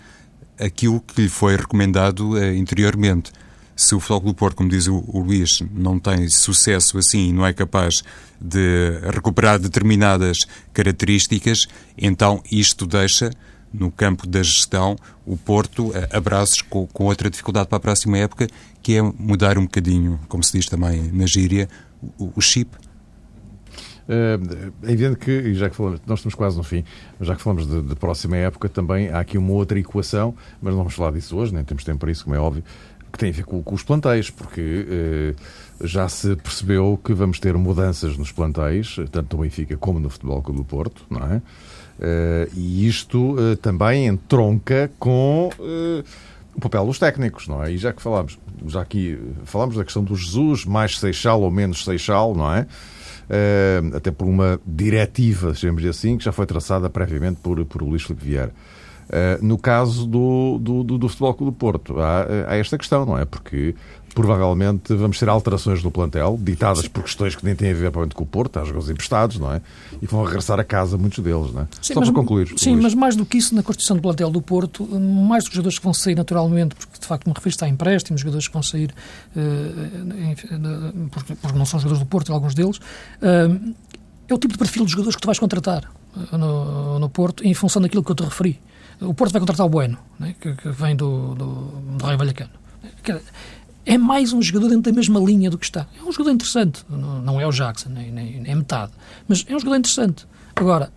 aquilo 0.60 1.02
que 1.02 1.24
lhe 1.24 1.30
foi 1.30 1.56
recomendado 1.56 2.34
uh, 2.34 2.54
interiormente 2.54 3.32
se 3.76 3.94
o 3.94 4.00
Futebol 4.00 4.22
Clube 4.22 4.38
Porto, 4.38 4.56
como 4.56 4.70
diz 4.70 4.88
o, 4.88 5.04
o 5.08 5.20
Luís, 5.20 5.62
não 5.74 6.00
tem 6.00 6.28
sucesso 6.30 6.98
assim 6.98 7.30
e 7.30 7.34
não 7.34 7.46
é 7.46 7.52
capaz 7.52 8.04
de 8.40 9.00
recuperar 9.14 9.60
determinadas 9.60 10.40
características, 10.74 11.68
então 11.98 12.42
isto 12.52 12.86
deixa 12.86 13.32
no 13.74 13.92
campo 13.92 14.26
da 14.26 14.42
gestão 14.42 14.96
o 15.26 15.36
Porto 15.36 15.92
a, 16.12 16.20
braços 16.20 16.62
com, 16.62 16.88
com, 16.88 17.06
outra 17.06 17.30
dificuldade 17.30 17.68
para 17.68 17.78
a 17.78 17.82
próxima 17.82 18.18
época, 18.18 18.48
que 18.82 18.96
é 18.96 19.02
mudar 19.02 19.58
um 19.58 19.64
bocadinho, 19.64 20.20
como 20.30 20.44
se 20.44 20.54
diz 20.54 20.68
também 20.68 21.12
na 21.12 21.26
gíria, 21.26 21.68
o, 22.18 22.32
o 22.36 22.42
chip. 22.42 22.70
É 24.08 24.38
evidente 24.84 25.18
que, 25.18 25.32
e 25.32 25.56
já 25.56 25.68
que 25.68 25.76
falamos, 25.76 26.00
nós 26.06 26.20
estamos 26.20 26.36
quase 26.36 26.56
no 26.56 26.64
fim, 26.64 26.84
mas 27.18 27.28
já 27.28 27.36
que 27.36 27.42
falamos 27.42 27.68
de, 27.68 27.82
de, 27.82 27.96
próxima 27.96 28.38
época, 28.38 28.70
também 28.70 29.10
há 29.10 29.20
aqui 29.20 29.36
uma 29.36 29.52
outra 29.52 29.80
equação, 29.80 30.36
mas 30.62 30.72
não 30.72 30.82
vamos 30.82 30.94
falar 30.94 31.12
disso 31.12 31.36
hoje, 31.36 31.52
nem 31.54 31.64
temos 31.64 31.84
tempo 31.84 32.00
para 32.00 32.12
isso, 32.12 32.24
como 32.24 32.36
é 32.36 32.40
óbvio, 32.40 32.64
que 33.16 33.20
tem 33.20 33.30
a 33.30 33.34
ver 33.34 33.46
com, 33.46 33.64
com 33.64 33.74
os 33.74 33.82
plantéis, 33.82 34.30
porque 34.30 34.86
eh, 34.90 35.34
já 35.82 36.08
se 36.10 36.36
percebeu 36.36 37.00
que 37.04 37.14
vamos 37.14 37.40
ter 37.40 37.56
mudanças 37.56 38.18
nos 38.18 38.32
plantéis, 38.32 38.98
tanto 39.12 39.38
no 39.38 39.44
Benfica 39.44 39.78
como 39.78 40.00
no 40.00 40.10
Futebol 40.10 40.42
Clube 40.42 40.60
do 40.60 40.66
Porto, 40.66 41.06
não 41.10 41.26
é? 41.26 41.42
Eh, 42.00 42.50
e 42.54 42.88
isto 42.88 43.36
eh, 43.40 43.56
também 43.56 44.06
entronca 44.06 44.92
com 45.00 45.50
eh, 45.60 46.04
o 46.54 46.60
papel 46.60 46.86
dos 46.86 47.00
técnicos, 47.00 47.48
não 47.48 47.64
é? 47.64 47.72
E 47.72 47.78
já 47.78 47.94
que 47.94 48.02
falámos, 48.02 48.38
já 48.68 48.82
aqui 48.82 49.18
falámos 49.46 49.78
da 49.78 49.84
questão 49.84 50.04
do 50.04 50.16
Jesus, 50.16 50.66
mais 50.66 51.00
Seixal 51.00 51.42
ou 51.42 51.52
menos 51.52 51.84
Seixal, 51.84 52.36
não 52.36 52.54
é? 52.54 52.68
Uh, 53.28 53.98
até 53.98 54.12
por 54.12 54.28
uma 54.28 54.60
diretiva, 54.64 55.52
digamos 55.52 55.84
assim, 55.84 56.16
que 56.16 56.24
já 56.24 56.32
foi 56.32 56.46
traçada 56.46 56.88
previamente 56.92 57.40
por, 57.42 57.66
por 57.66 57.82
Luís 57.82 58.04
Filipe 58.04 58.24
Vieira. 58.24 58.54
Uh, 59.06 59.46
no 59.46 59.58
caso 59.58 60.08
do, 60.08 60.58
do, 60.60 60.84
do, 60.84 60.98
do 60.98 61.08
Futebol 61.08 61.34
Clube 61.36 61.52
do 61.52 61.56
Porto, 61.56 62.00
há, 62.00 62.26
há, 62.48 62.56
esta 62.58 62.76
questão, 62.78 63.06
não 63.06 63.18
é? 63.18 63.24
Porque 63.24 63.76
provavelmente 64.16 64.96
vamos 64.96 65.20
ter 65.20 65.28
alterações 65.28 65.84
no 65.84 65.92
plantel, 65.92 66.40
ditadas 66.42 66.88
por 66.88 67.04
questões 67.04 67.36
que 67.36 67.46
nem 67.46 67.54
têm 67.54 67.72
a 67.72 67.74
ver 67.74 67.92
com 67.92 68.24
o 68.24 68.26
Porto, 68.26 68.58
há 68.58 68.64
jogadores 68.64 68.90
emprestados, 68.90 69.38
não 69.38 69.54
é? 69.54 69.62
E 70.02 70.08
vão 70.08 70.24
regressar 70.24 70.58
a 70.58 70.64
casa 70.64 70.98
muitos 70.98 71.22
deles, 71.24 71.54
não 71.54 71.64
é? 71.64 71.68
Sim, 71.82 71.94
Só 71.94 72.00
mas, 72.00 72.10
para 72.10 72.16
concluir. 72.16 72.48
Sim, 72.58 72.72
Luís. 72.72 72.84
mas 72.84 72.94
mais 72.96 73.16
do 73.16 73.26
que 73.26 73.38
isso, 73.38 73.54
na 73.54 73.62
construção 73.62 73.98
do 73.98 74.02
plantel 74.02 74.32
do 74.32 74.42
Porto, 74.42 74.86
mais 74.86 75.44
do 75.44 75.50
que 75.50 75.56
jogadores 75.58 75.78
que 75.78 75.84
vão 75.84 75.94
sair 75.94 76.16
naturalmente, 76.16 76.76
porque 76.76 76.98
de 76.98 77.06
facto 77.06 77.28
me 77.28 77.34
refiro 77.36 77.56
a 77.62 77.68
empréstimos, 77.68 78.22
jogadores 78.22 78.48
que 78.48 78.54
vão 78.54 78.64
sair 78.64 78.92
uh, 79.36 81.10
porque, 81.12 81.36
porque, 81.36 81.58
não 81.58 81.66
são 81.66 81.80
jogadores 81.80 82.00
do 82.00 82.08
Porto, 82.08 82.32
alguns 82.32 82.56
deles, 82.56 82.78
uh, 82.78 83.74
é 84.28 84.34
o 84.34 84.38
tipo 84.38 84.54
de 84.54 84.58
perfil 84.58 84.86
de 84.86 84.92
jogadores 84.92 85.16
que 85.16 85.22
tu 85.22 85.28
vais 85.28 85.38
contratar 85.38 85.92
no, 86.32 87.00
no 87.00 87.10
Porto 87.10 87.46
em 87.46 87.54
função 87.54 87.82
daquilo 87.82 88.04
que 88.04 88.12
eu 88.12 88.16
te 88.16 88.24
referi. 88.24 88.60
O 89.02 89.14
Porto 89.14 89.32
vai 89.32 89.40
contratar 89.40 89.66
o 89.66 89.70
Bueno, 89.70 89.98
né, 90.20 90.36
que, 90.40 90.54
que, 90.54 90.70
vem 90.70 90.96
do, 90.96 91.36
do, 91.36 91.46
do 91.98 92.06
Raio 92.06 92.18
Vallecano. 92.18 92.52
É 93.86 93.98
mais 93.98 94.34
um 94.34 94.42
jogador 94.42 94.70
dentro 94.70 94.92
da 94.92 94.96
mesma 94.96 95.20
linha 95.20 95.50
do 95.50 95.58
que 95.58 95.66
está. 95.66 95.86
É 95.98 96.04
um 96.04 96.12
jogador 96.12 96.32
interessante. 96.32 96.84
Não, 96.90 97.40
é 97.40 97.46
o 97.46 97.52
Jackson, 97.52 97.90
nem, 97.90 98.12
nem, 98.12 98.40
nem 98.40 98.52
é 98.52 98.56
metade. 98.56 98.92
Mas 99.28 99.46
é 99.48 99.56
um 99.56 99.60
jogador 99.60 99.78
interessante. 99.78 100.26
Agora, 100.56 100.92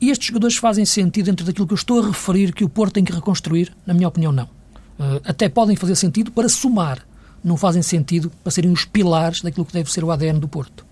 estes 0.00 0.28
jogadores 0.28 0.56
fazem 0.56 0.84
sentido 0.84 1.26
dentro 1.26 1.46
daquilo 1.46 1.66
que 1.66 1.72
eu 1.72 1.76
estou 1.76 2.02
a 2.02 2.06
referir 2.08 2.52
que 2.52 2.64
o 2.64 2.68
Porto 2.68 2.94
tem 2.94 3.04
que 3.04 3.12
reconstruir? 3.12 3.74
Na 3.86 3.94
minha 3.94 4.08
opinião, 4.08 4.32
não. 4.32 4.44
Uh, 4.44 5.20
até 5.24 5.48
podem 5.48 5.76
fazer 5.76 5.96
sentido 5.96 6.30
para 6.30 6.48
somar. 6.48 7.06
Não 7.42 7.56
fazem 7.56 7.82
sentido 7.82 8.30
para 8.42 8.50
serem 8.50 8.70
os 8.70 8.84
pilares 8.84 9.40
daquilo 9.40 9.64
que 9.64 9.72
deve 9.72 9.90
ser 9.90 10.04
o 10.04 10.10
ADN 10.10 10.38
do 10.38 10.48
Porto. 10.48 10.84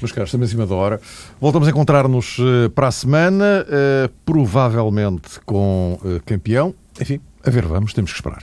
Meus 0.00 0.12
caros, 0.12 0.28
estamos 0.28 0.48
em 0.48 0.50
cima 0.50 0.66
da 0.66 0.74
hora. 0.74 1.00
Voltamos 1.40 1.68
a 1.68 1.70
encontrar-nos 1.70 2.38
uh, 2.38 2.70
para 2.74 2.88
a 2.88 2.92
semana, 2.92 3.64
uh, 3.66 4.08
provavelmente 4.24 5.40
com 5.44 5.98
uh, 6.02 6.20
campeão. 6.24 6.74
Enfim, 7.00 7.20
a 7.44 7.50
ver, 7.50 7.64
vamos, 7.66 7.92
temos 7.92 8.12
que 8.12 8.18
esperar. 8.18 8.42